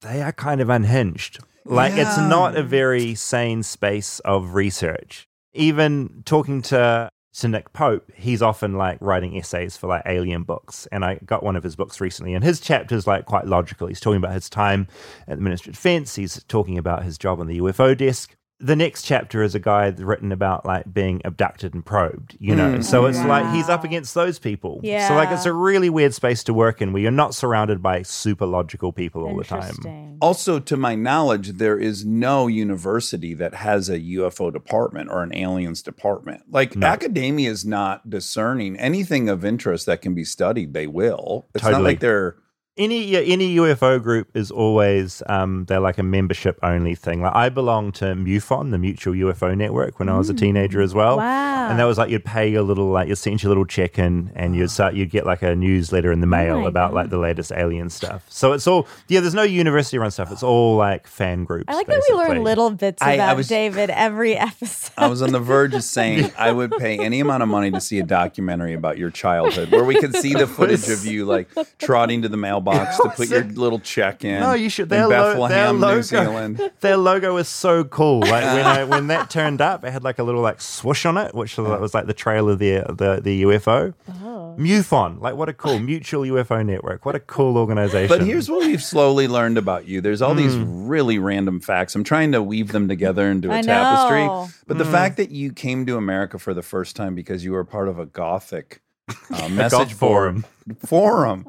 [0.03, 1.39] they are kind of unhinged.
[1.65, 5.29] Like, it's not a very sane space of research.
[5.55, 10.89] Even talking to, to Nick Pope, he's often like writing essays for like alien books.
[10.91, 13.87] And I got one of his books recently, and his chapter's like quite logical.
[13.87, 14.89] He's talking about his time
[15.29, 18.35] at the Ministry of Defense, he's talking about his job on the UFO desk.
[18.63, 22.55] The next chapter is a guy that's written about like being abducted and probed, you
[22.55, 22.75] know.
[22.77, 22.85] Mm.
[22.85, 24.81] So it's like he's up against those people.
[24.83, 28.03] So like it's a really weird space to work in where you're not surrounded by
[28.03, 30.19] super logical people all the time.
[30.21, 35.35] Also, to my knowledge, there is no university that has a UFO department or an
[35.35, 36.45] aliens department.
[36.49, 36.87] Like No.
[36.87, 40.73] academia is not discerning anything of interest that can be studied.
[40.73, 41.49] They will.
[41.55, 42.37] It's not like they're
[42.79, 47.21] Any yeah, any UFO group is always um, they're like a membership only thing.
[47.21, 50.95] Like I belong to MUFON, the Mutual UFO Network, when I was a teenager as
[50.95, 51.19] well.
[51.19, 51.69] Wow.
[51.69, 54.33] And that was like you'd pay your little like you'd send your little check in
[54.35, 57.19] and you'd start you'd get like a newsletter in the mail my about like the
[57.19, 58.25] latest alien stuff.
[58.31, 60.33] So it's all yeah, there's no university run stuff.
[60.33, 61.67] It's all like fan groups.
[61.69, 62.37] I like that we basically.
[62.37, 64.93] learn little bits I- I about was- David every episode.
[64.97, 67.83] I was on the verge of saying I would pay any amount of money to
[67.83, 71.51] see a documentary about your childhood where we could see the footage of you like
[71.79, 74.41] trotting to the mailbox to put your little check in.
[74.41, 74.85] No, you should.
[74.85, 76.71] in Their, lo- their Bethlehem, logo, New Zealand.
[76.81, 78.21] their logo is so cool.
[78.21, 81.17] Like when I, when that turned up, it had like a little like swoosh on
[81.19, 83.95] it, which was, was like the trail of the the, the UFO.
[84.25, 84.55] Oh.
[84.59, 87.07] MUFON, like what a cool Mutual UFO Network.
[87.07, 88.09] What a cool organization.
[88.15, 90.03] But here's what we've slowly learned about you.
[90.03, 90.87] There's all these Hmm.
[90.87, 91.95] really random facts.
[91.95, 94.27] I'm trying to weave them together into a I tapestry.
[94.27, 94.49] know.
[94.67, 94.79] But Hmm.
[94.79, 97.89] the fact that you came to America for the first time because you were part
[97.89, 100.45] of a gothic uh, A message goth forum.
[100.85, 101.47] forum.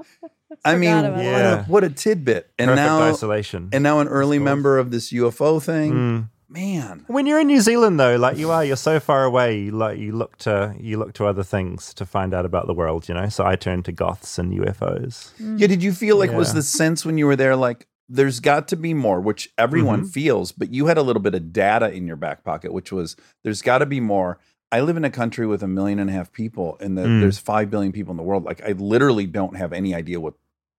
[0.65, 2.49] I mean, Forgot what a, what a tidbit.
[2.57, 3.69] And Perfect now isolation.
[3.73, 4.45] and now an early course.
[4.45, 5.91] member of this UFO thing.
[5.91, 6.19] Hmm.
[6.49, 7.03] Man.
[7.07, 9.59] When you're in New Zealand, though, like you are, you're so far away.
[9.59, 12.75] You like you look to you look to other things to find out about the
[12.75, 13.09] world.
[13.09, 15.31] You know, so I turned to goths and UFOs.
[15.39, 18.67] Yeah, did you feel like was the sense when you were there like there's got
[18.67, 20.09] to be more, which everyone Mm-hmm.
[20.09, 23.15] feels, but you had a little bit of data in your back pocket, which was
[23.43, 24.37] there's got to be more.
[24.71, 27.21] I live in a country with a million and a half people, and the, Mm.
[27.21, 28.43] there's five billion people in the world.
[28.43, 30.33] Like I literally don't have any idea what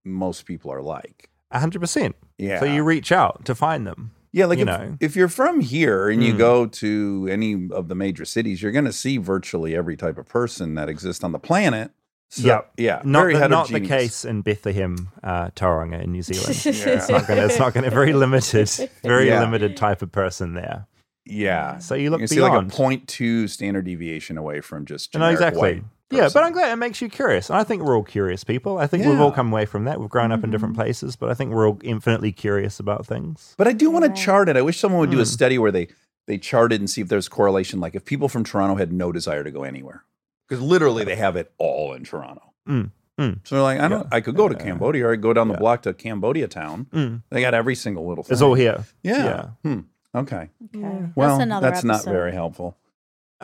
[0.05, 1.31] most people are like.
[1.51, 2.17] A hundred percent.
[2.39, 2.59] Yeah.
[2.61, 4.11] So you reach out to find them.
[4.33, 4.97] Yeah, like you if, know.
[5.01, 6.39] if you're from here and you Mm.
[6.39, 10.27] go to any of the major cities, you're going to see virtually every type of
[10.27, 11.93] person that exists on the planet.
[12.31, 12.73] So, Yep.
[12.79, 16.65] yeah, Not very the, not the case in Bethlehem, uh, Tauranga in New Zealand.
[16.65, 16.95] Yeah.
[16.95, 17.45] It's not gonna.
[17.47, 17.91] It's not gonna.
[17.91, 18.69] Very limited.
[19.05, 19.39] Very Yeah.
[19.41, 20.89] limited type of person there.
[21.27, 21.79] Yeah.
[21.79, 25.61] So you look you see like a 0.2 standard deviation away from just No, exactly.
[25.61, 27.51] white Yeah, but I'm glad it makes you curious.
[27.51, 28.79] And I think we're all curious people.
[28.79, 29.99] I think we've all come away from that.
[30.01, 33.55] We've grown up in different places, but I think we're all infinitely curious about things.
[33.59, 34.57] But I do want to chart it.
[34.57, 35.25] I wish someone would do a Hmm.
[35.25, 35.89] study where they
[36.27, 37.81] they charted and see if there's correlation.
[37.81, 40.05] Like if people from Toronto had no desire to go anywhere,
[40.49, 42.43] because literally they have it all in Toronto.
[42.69, 43.41] Mm, mm.
[43.45, 44.07] So they're like, I don't.
[44.13, 44.63] I could go to Yeah.
[44.63, 45.61] Cambodia or I could go down the Yeah.
[45.61, 46.87] block to Cambodia town.
[46.95, 47.23] Mm.
[47.31, 48.33] They got every single little thing.
[48.33, 48.85] It's all here.
[49.03, 49.49] Yeah.
[49.65, 49.81] Hmm.
[50.15, 50.49] Okay.
[50.75, 51.05] Okay.
[51.17, 52.77] Well, That's another that's not very helpful.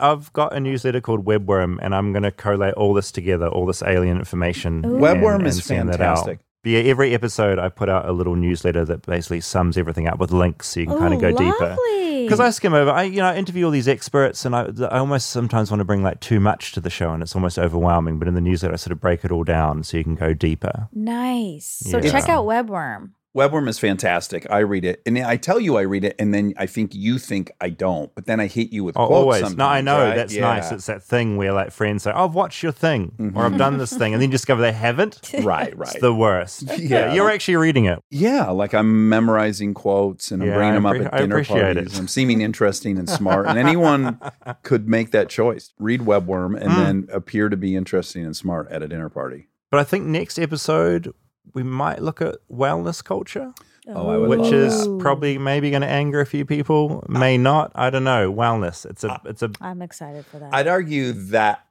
[0.01, 3.65] I've got a newsletter called Webworm, and I'm going to collate all this together, all
[3.65, 4.85] this alien information.
[4.85, 4.97] Ooh.
[4.99, 6.17] Webworm and- is and send that out.
[6.17, 6.39] fantastic.
[6.63, 10.19] But yeah, every episode I put out a little newsletter that basically sums everything up
[10.19, 11.75] with links, so you can kind of go deeper.
[12.23, 14.99] Because I skim over, I you know I interview all these experts, and I I
[14.99, 18.19] almost sometimes want to bring like too much to the show, and it's almost overwhelming.
[18.19, 20.35] But in the newsletter, I sort of break it all down so you can go
[20.35, 20.87] deeper.
[20.93, 21.81] nice.
[21.89, 23.13] So check out Webworm.
[23.35, 24.45] Webworm is fantastic.
[24.49, 27.17] I read it, and I tell you I read it, and then I think you
[27.17, 29.41] think I don't, but then I hit you with Oh, quotes.
[29.41, 29.55] always.
[29.55, 30.15] No, I know right?
[30.17, 30.41] that's Yeah.
[30.41, 30.69] nice.
[30.73, 33.37] It's that thing where like friends say, "Oh, "I've watched your thing," or Mm-hmm.
[33.37, 35.21] "I've done this thing," and then discover they haven't.
[35.43, 35.91] right, right.
[35.93, 36.63] It's the worst.
[36.77, 37.13] Yeah.
[37.13, 37.99] you're actually reading it.
[38.09, 41.93] Yeah, like I'm memorizing quotes and I'm Yeah, bringing them up at I dinner parties.
[41.93, 41.99] it.
[41.99, 44.19] I'm seeming interesting and smart, and anyone
[44.63, 45.71] could make that choice.
[45.79, 46.75] Read Webworm and Mm.
[46.75, 49.47] then appear to be interesting and smart at a dinner party.
[49.69, 51.13] But I think next episode
[51.53, 53.53] we might look at wellness culture,
[53.87, 54.99] Oh, I which is that.
[54.99, 57.71] probably maybe going to anger a few people, may not.
[57.73, 58.31] I don't know.
[58.31, 58.85] Wellness.
[58.85, 59.19] It's a.
[59.25, 59.51] It's a.
[59.59, 60.53] I'm excited for that.
[60.53, 61.65] I'd argue that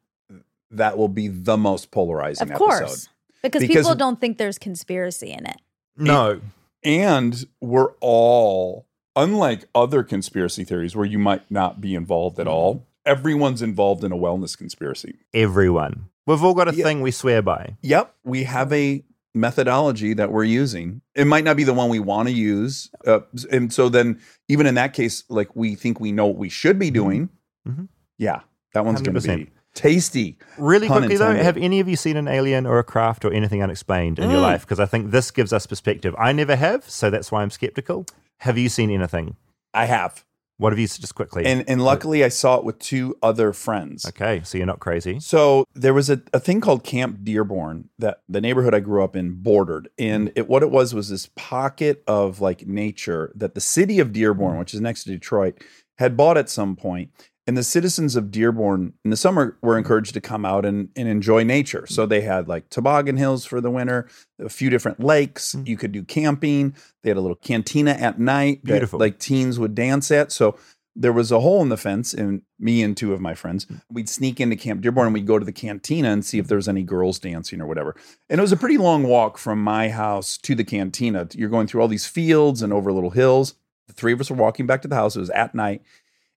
[0.73, 2.81] that will be the most polarizing of course.
[2.81, 3.09] episode.
[3.43, 5.57] Because, Because- people don't think there's conspiracy in it.
[5.97, 6.41] No.
[6.85, 12.75] And we're all, unlike other conspiracy theories where you might not be involved at all,
[12.75, 12.85] mm-hmm.
[13.07, 15.15] everyone's involved in a wellness conspiracy.
[15.33, 16.07] Everyone.
[16.27, 16.85] We've all got a Yeah.
[16.85, 17.77] thing we swear by.
[17.83, 19.03] Yep, we have a
[19.35, 21.01] methodology that we're using.
[21.15, 23.21] It might not be the one we want to use, uh,
[23.51, 26.79] and so then even in that case, like we think we know what we should
[26.79, 27.29] be doing.
[27.69, 27.89] Mhm.
[28.19, 28.41] Yeah,
[28.75, 30.37] that one's going to be tasty.
[30.59, 33.63] Really quickly though, have any of you seen an alien or a craft or anything
[33.63, 34.43] unexplained in your Mm.
[34.43, 34.63] life?
[34.63, 36.15] Because I think this gives us perspective.
[36.19, 38.07] I never have, so that's why I'm skeptical.
[38.39, 39.37] Have you seen anything?
[39.73, 40.25] I have.
[40.61, 41.47] What have you just quickly?
[41.47, 44.05] And and luckily I saw it with two other friends.
[44.05, 45.19] okay, so you're not crazy.
[45.19, 49.17] So there was a, a thing called Camp Dearborn that the neighborhood I grew up
[49.17, 49.89] in bordered.
[49.99, 50.33] And mm.
[50.37, 54.57] it what it was was this pocket of like nature that the city of Dearborn,
[54.57, 54.59] mm.
[54.59, 55.65] which is next to Detroit,
[55.97, 57.11] had bought at some point.
[57.51, 61.09] And the citizens of Dearborn in the summer were encouraged to come out and, and
[61.09, 61.85] enjoy nature.
[61.89, 64.07] So they had like toboggan hills for the winter,
[64.39, 65.57] a few different lakes.
[65.57, 65.67] Mm.
[65.67, 66.77] You could do camping.
[67.03, 69.01] They had a little cantina at night that, Beautiful.
[69.01, 70.31] like teens would dance at.
[70.31, 70.57] So
[70.95, 73.83] there was a hole in the fence, and me and two of my friends, mm.
[73.91, 76.55] we'd sneak into Camp Dearborn and we'd go to the cantina and see if there
[76.55, 77.97] was any girls dancing or whatever.
[78.29, 81.27] And it was a pretty long walk from my house to the cantina.
[81.35, 83.57] You're going through all these fields and over little hills.
[83.89, 85.17] The three of us were walking back to the house.
[85.17, 85.83] It was at night.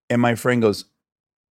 [0.10, 0.86] And my friend goes,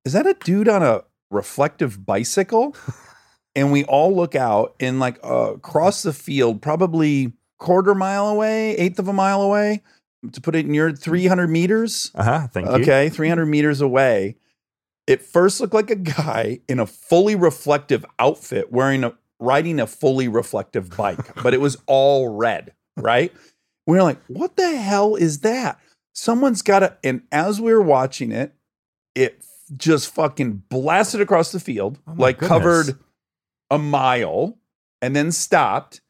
[0.08, 2.74] Is that a dude on a reflective bicycle?
[3.54, 8.74] and we all look out and like uh, across the field, probably quarter mile away,
[8.76, 9.82] eighth of a mile away,
[10.32, 12.10] to put it in your 300 meters.
[12.14, 12.46] Uh huh.
[12.46, 12.72] Thank you.
[12.76, 14.36] Okay, 300 meters away.
[15.06, 19.86] It first looked like a guy in a fully reflective outfit wearing a riding a
[19.86, 23.30] fully reflective bike, but it was all red, right?
[23.86, 25.78] We were like, what the hell is that?
[26.14, 28.54] Someone's got to, and as we were watching it,
[29.14, 29.44] it
[29.76, 32.48] just fucking blasted across the field, Oh like goodness.
[32.48, 32.98] covered
[33.70, 34.58] a mile
[35.02, 36.00] and then stopped.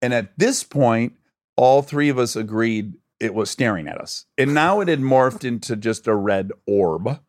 [0.00, 1.14] And at this point,
[1.56, 4.26] all three of us agreed it was staring at us.
[4.36, 7.20] And now it had morphed into just a red orb.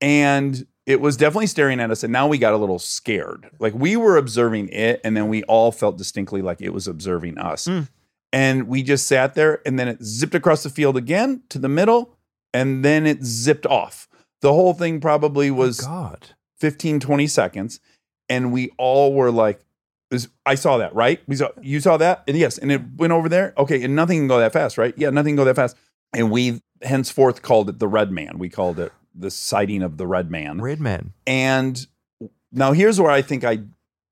[0.00, 2.02] And it was definitely staring at us.
[2.02, 3.50] And now we got a little scared.
[3.58, 7.36] Like we were observing it, and then we all felt distinctly like it was observing
[7.36, 7.66] us.
[7.66, 7.88] Mm.
[8.32, 11.68] And we just sat there, and then it zipped across the field again to the
[11.68, 12.14] middle,
[12.54, 14.08] and then it zipped off.
[14.40, 16.28] The whole thing probably was Oh, God.
[16.58, 17.80] 15 20 seconds
[18.28, 19.60] and we all were like
[20.10, 21.20] is- I saw that, right?
[21.26, 22.24] We saw you saw that?
[22.26, 23.52] And yes, and it went over there.
[23.58, 24.94] Okay, and nothing can go that fast, right?
[24.96, 25.76] Yeah, nothing can go that fast.
[26.14, 28.38] And we henceforth called it the Red Man.
[28.38, 30.60] We called it the sighting of the Red Man.
[30.62, 31.12] Red man.
[31.26, 31.86] And
[32.52, 33.58] now here's where I think I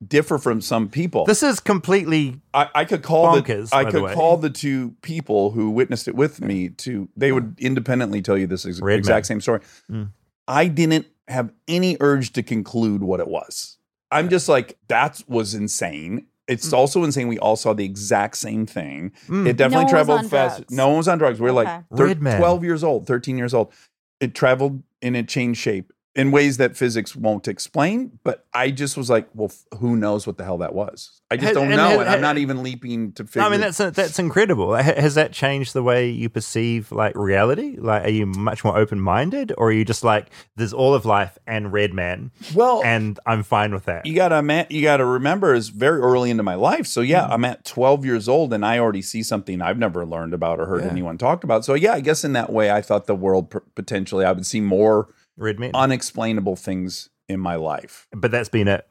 [0.06, 1.24] differ from some people.
[1.24, 4.50] This is completely I, I could call Bonkers, the I by the could call the
[4.50, 8.78] two people who witnessed it with me to they would independently tell you this ex-
[8.78, 9.24] exact man.
[9.24, 9.60] same story.
[9.90, 10.10] Mm.
[10.48, 13.78] I didn't have any urge to conclude what it was.
[14.10, 16.26] I'm just like that was insane.
[16.48, 17.26] It's also insane.
[17.26, 19.10] We all saw the exact same thing.
[19.26, 19.48] Mm.
[19.48, 20.56] It definitely one was traveled fast.
[20.58, 20.72] drugs.
[20.72, 21.40] No one was on drugs.
[21.40, 21.70] We are Okay.
[21.98, 23.72] like thir- 12 years old, 13 years old.
[24.20, 28.18] It traveled and it changed shape in ways that physics won't explain.
[28.24, 31.20] But I just was like, well, f- who knows what the hell that was?
[31.30, 31.88] I just Has- don't and know.
[31.88, 33.42] has- and I'm not even leaping to figure.
[33.42, 34.74] I mean, that's that's incredible.
[34.74, 37.76] Has that changed the way you perceive like reality?
[37.78, 41.04] Like, are you much more open minded, or are you just like, there's all of
[41.04, 44.06] life and Red Man, well, and I'm fine with that?
[44.06, 46.86] you gotta you gotta remember is very early into my life.
[46.86, 47.08] So Mm.
[47.08, 50.60] yeah, I'm at 12 years old and I already see something I've never learned about
[50.60, 50.90] or heard Yeah.
[50.90, 51.64] anyone talk about.
[51.64, 54.60] So yeah, I guess in that way, I thought the world potentially I would see
[54.60, 58.06] more Red Man, unexplainable things in my life.
[58.12, 58.86] but that's been it.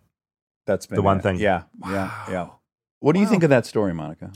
[0.68, 1.24] That's been The one it.
[1.24, 1.38] thing.
[1.39, 2.48] Yeah, yeah, yeah.
[3.00, 4.32] What do you think of that story, Monica?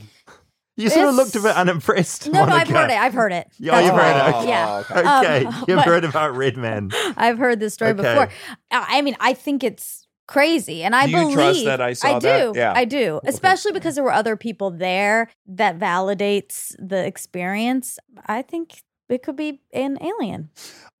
[0.76, 2.30] You sort of looked a bit unimpressed.
[2.32, 2.98] No, no, I've heard it.
[2.98, 3.48] I've heard it.
[3.50, 4.36] Oh, you've That's heard it.
[4.36, 4.48] Okay.
[4.48, 4.78] Yeah.
[4.78, 5.00] okay.
[5.00, 6.90] Okay, Um, you've but- heard about Red Man.
[7.16, 8.02] I've heard this story Okay.
[8.02, 8.28] before.
[8.70, 11.92] I I mean, I think it's crazy, and I Do you believe trust that I
[11.92, 12.26] saw I do.
[12.28, 12.54] that?
[12.54, 12.72] Yeah.
[12.74, 17.98] I do, especially because there were other people there that validates the experience.
[18.26, 20.50] I think it could be an alien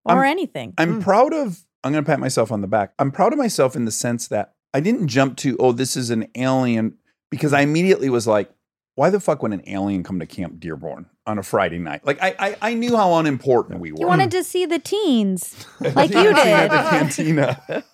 [0.04, 0.74] or I'm- anything.
[0.78, 1.00] I'm Hmm.
[1.00, 1.64] proud of.
[1.82, 2.92] I'm going to pat myself on the back.
[2.98, 6.10] I'm proud of myself in the sense that I didn't jump to, oh, this is
[6.10, 6.96] an alien,
[7.30, 8.50] because I immediately was like,
[8.96, 12.04] why the fuck would an alien come to Camp Dearborn on a Friday night?
[12.04, 14.00] Like I, I, I knew how unimportant we were.
[14.00, 16.70] you wanted to see the teens, like you At did.
[16.70, 17.84] the cantina.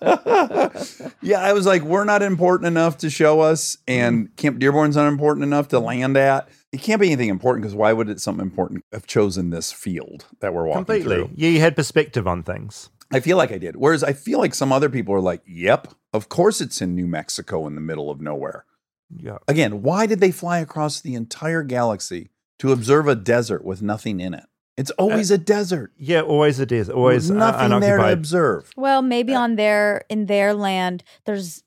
[1.21, 5.07] yeah, I was like, we're not important enough to show us, and Camp Dearborn's not
[5.07, 6.49] important enough to land at.
[6.77, 10.25] It can't be anything important because why would it something important have chosen this field
[10.41, 11.15] that we're walking Completely.
[11.15, 11.31] through?
[11.33, 12.91] Yeah, you had perspective on things.
[13.11, 13.77] I feel like I did.
[13.77, 17.07] Whereas I feel like some other people are like, yep, of course it's in New
[17.07, 18.65] Mexico in the middle of nowhere.
[19.09, 19.37] Yeah.
[19.47, 24.19] Again, why did they fly across the entire galaxy to observe a desert with nothing
[24.19, 24.43] in it?
[24.77, 25.93] It's always a desert.
[25.97, 26.93] Yeah, always a desert.
[26.93, 28.69] Always uh, nothing there to observe.
[28.77, 31.63] Well, maybe on their in their land, there's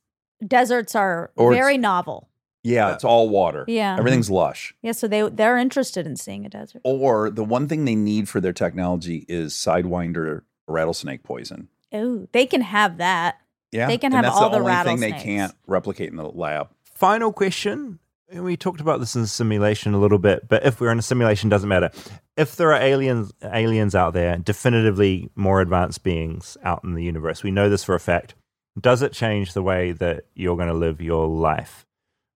[0.47, 2.30] deserts are Or very novel.
[2.63, 3.65] Yeah, it's all water.
[3.67, 3.97] Yeah.
[3.99, 4.75] Everything's lush.
[4.83, 6.83] Yeah, so they they're interested in seeing a desert.
[6.85, 11.69] Or the one thing they need for their technology is Sidewinder rattlesnake poison.
[11.93, 13.39] Oh, they can have that.
[13.73, 13.87] Yeah.
[13.87, 15.01] They can and have that's all the rattlesnake.
[15.01, 16.69] the only thing they can't replicate in the lab.
[16.85, 17.99] Final question.
[18.33, 21.03] And we talked about this in simulation a little bit, but if we're in a
[21.03, 21.91] simulation, doesn't matter.
[22.37, 27.43] If there are aliens, aliens out there, definitively more advanced beings out in the universe,
[27.43, 28.35] we know this for a fact.
[28.81, 31.87] Does it change the way that you're going to live your life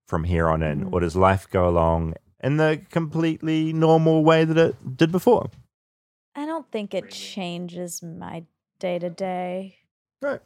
[0.07, 0.93] from here on in, mm-hmm.
[0.93, 5.49] or does life go along in the completely normal way that it did before?
[6.35, 8.43] I don't think it changes my
[8.79, 9.77] day to day.
[10.21, 10.41] Right.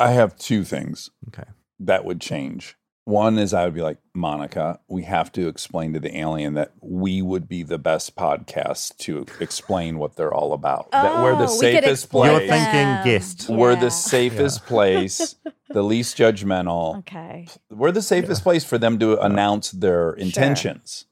[0.00, 1.48] I have two things Okay.
[1.78, 2.76] that would change.
[3.06, 6.72] One is I would be like, Monica, we have to explain to the alien that
[6.80, 10.88] we would be the best podcast to explain what they're all about.
[10.92, 12.50] Oh, that we're the Oh, we could safest explain You're place.
[12.50, 13.04] thinking them.
[13.04, 13.48] guest.
[13.50, 15.34] We're the safest place,
[15.68, 16.98] the least judgmental.
[17.00, 17.46] Okay.
[17.70, 21.04] We're the safest place for them to announce their intentions.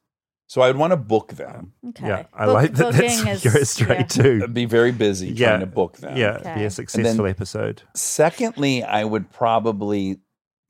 [0.47, 1.73] So I'd want to book them.
[1.91, 2.07] Okay.
[2.09, 2.93] Yeah, I Book- like that.
[2.93, 4.23] booking That's is- you're straight yeah.
[4.23, 4.41] to.
[4.45, 5.49] I'd be very busy Yeah.
[5.49, 6.17] trying to book them.
[6.17, 6.55] Yeah, Okay.
[6.57, 7.83] be a successful episode.
[7.95, 10.21] Secondly, I would probably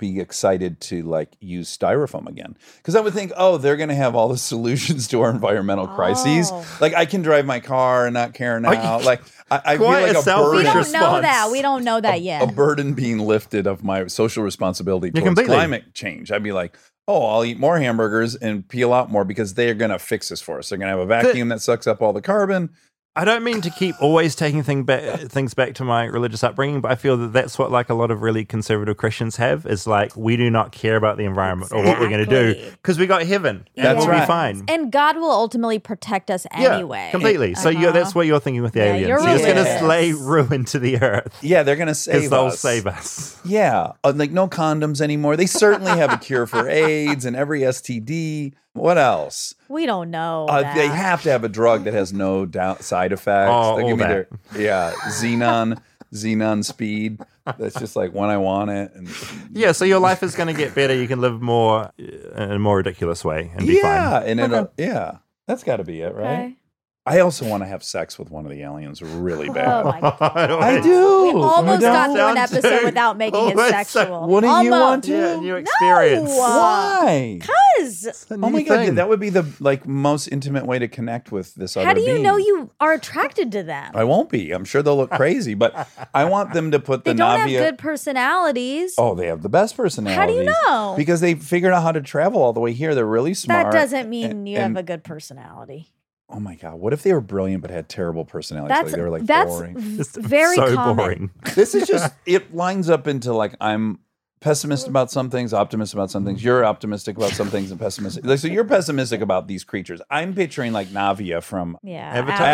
[0.02, 3.94] be excited to like use styrofoam again because I would think, oh, they're going to
[3.94, 6.50] have all the solutions to our environmental crises.
[6.52, 6.78] Oh.
[6.80, 8.98] Like I can drive my car and not care now.
[8.98, 10.92] you- like I, I feel like a a, selfish We don't response.
[10.92, 11.48] know that.
[11.52, 12.42] We don't know that yet.
[12.42, 15.54] a burden being lifted of my social responsibility Yeah, towards completely.
[15.54, 16.32] climate change.
[16.32, 16.76] I'd be like,
[17.06, 20.40] oh, I'll eat more hamburgers and peel out more because they're going to fix this
[20.40, 20.68] for us.
[20.68, 22.70] They're going to have a vacuum that sucks up all the carbon.
[23.14, 26.80] I don't mean to keep always taking thing back, things back to my religious upbringing,
[26.80, 29.86] but I feel that that's what like a lot of really conservative Christians have is
[29.86, 32.98] like we do not care about the environment or what we're going to do because
[32.98, 33.68] we got heaven.
[33.76, 34.26] and That's we'll right.
[34.26, 34.64] fine.
[34.66, 36.98] and God will ultimately protect us anyway.
[37.06, 37.54] Yeah, completely.
[37.54, 37.98] So you're, Uh-huh.
[37.98, 39.08] that's what you're thinking with the Yeah, aliens.
[39.08, 42.04] you're You're just going to slay ruin to the earth Yeah, they're going to because
[42.22, 42.60] save they'll us.
[42.60, 43.38] save us.
[43.44, 45.36] Yeah, uh, like no condoms anymore.
[45.36, 48.54] They certainly have a cure for AIDS and every STD.
[48.74, 49.54] What else?
[49.68, 50.46] We don't know.
[50.48, 53.50] Uh, they have to have a drug that has no down side effects.
[53.52, 54.28] Oh, They all give me that.
[54.52, 55.78] their yeah, xenon,
[56.14, 57.20] xenon speed.
[57.58, 58.92] That's just like when I want it.
[58.94, 59.08] And
[59.52, 60.94] Yeah, so your life is going to get better.
[60.94, 64.28] You can live more uh, in a more ridiculous way and be yeah, fine.
[64.28, 66.32] and it'll, yeah, that's got to be it, right?
[66.32, 66.56] Okay.
[67.04, 69.84] I also want to have sex with one of the aliens really Oh bad.
[69.86, 70.20] my god.
[70.22, 71.22] I do.
[71.24, 72.16] We almost got don't?
[72.16, 74.28] through an Down to- episode without making it almost so- sexual.
[74.28, 75.10] Wouldn't you want to?
[75.10, 76.30] Yeah, new experience.
[76.30, 76.38] No.
[76.38, 77.40] Why?
[77.42, 81.32] Cause Oh new my god, that would be the like most intimate way to connect
[81.32, 82.22] with this other how do you being.
[82.22, 83.90] know you are attracted to them?
[83.94, 84.52] I won't be.
[84.52, 87.52] I'm sure they'll look crazy, but I want them to put they the don't Na'vi.
[87.58, 88.94] have good personalities.
[88.96, 90.16] oh, they have the best personalities.
[90.16, 90.94] How do you know?
[90.96, 92.94] Because they figured out how to travel all the way here.
[92.94, 93.64] They're really smart.
[93.64, 95.90] that doesn't mean and- you have a good personality.
[96.32, 98.74] Oh my god, what if they were brilliant but had terrible personalities?
[98.74, 99.78] That's like they were like that's boring.
[99.78, 100.96] v- It's very so common.
[100.96, 101.30] boring.
[101.54, 103.98] this is just it lines up into like I'm
[104.40, 106.40] pessimist about some things, optimistic about some things.
[106.40, 106.44] Mm.
[106.44, 108.24] You're optimistic about some things and pessimistic.
[108.26, 110.00] Like so you're pessimistic about these creatures.
[110.10, 112.46] I'm picturing like Na'vi from Yeah, Avatar.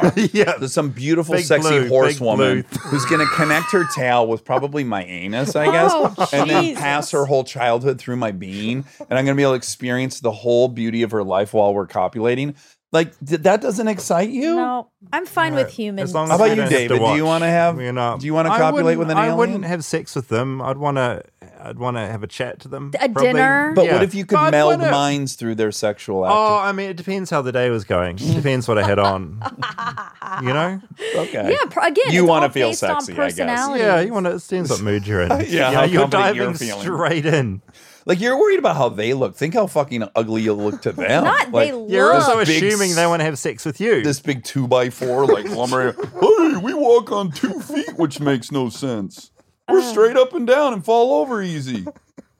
[0.00, 0.12] Avatar.
[0.32, 0.56] yeah.
[0.56, 4.46] There's some beautiful, Big sexy blue, big horsewoman who's going to connect her tail with
[4.46, 8.86] probably my anus, I guess, Oh, and then pass her whole childhood through my being,
[9.00, 11.74] And I'm going to be able to experience the whole beauty of her life while
[11.74, 12.54] we're copulating.
[12.92, 14.54] Like, th- that doesn't excite you?
[14.56, 16.10] No, I'm fine with humans.
[16.10, 16.98] As long How as about you, don't have to David?
[17.06, 19.34] Do you wanna have- We're not- do you wanna I copulate with wouldn't- an I
[19.34, 20.62] wouldn't have sex with them.
[20.62, 21.22] I'd want to.
[21.62, 22.92] I'd want to have a chat to them.
[23.00, 23.72] A dinner?
[23.74, 23.94] But Yeah.
[23.94, 26.68] what if you could But meld wanna- minds through their sexual Oh, activity?
[26.68, 28.16] I mean, it depends how the day was going.
[28.20, 29.42] It depends what I had on.
[30.42, 30.80] you know?
[31.16, 31.50] okay.
[31.50, 33.24] yeah, pro- again, You it's wanna all feel based on sexy, I guess.
[33.34, 33.80] personality.
[33.82, 34.32] Yeah, you want to.
[34.36, 35.30] It depends what mood you're in.
[35.30, 36.80] Yeah, You know, how you're confident you're diving feeling.
[36.82, 37.62] straight in.
[38.06, 39.34] Like, you're worried about how they look.
[39.34, 41.24] Think how fucking ugly you look to them.
[41.24, 41.90] Not like, they look.
[41.90, 44.02] You're also big assuming they want to have sex with you.
[44.04, 45.92] this big two by four, like lumbering.
[45.94, 49.32] hey, we walk on two feet, which makes no sense.
[49.68, 49.90] We're uh.
[49.90, 51.84] straight up and down and fall over easy.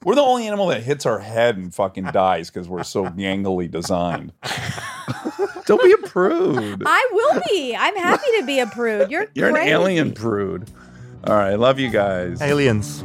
[0.05, 3.69] We're the only animal that hits our head and fucking dies because we're so gangly
[3.69, 4.31] designed.
[5.65, 6.83] Don't be a prude.
[6.85, 7.75] I will be.
[7.75, 9.11] I'm happy to be a prude.
[9.11, 10.71] You're You're an alien prude.
[11.25, 12.41] All right, love you guys.
[12.41, 13.03] Aliens.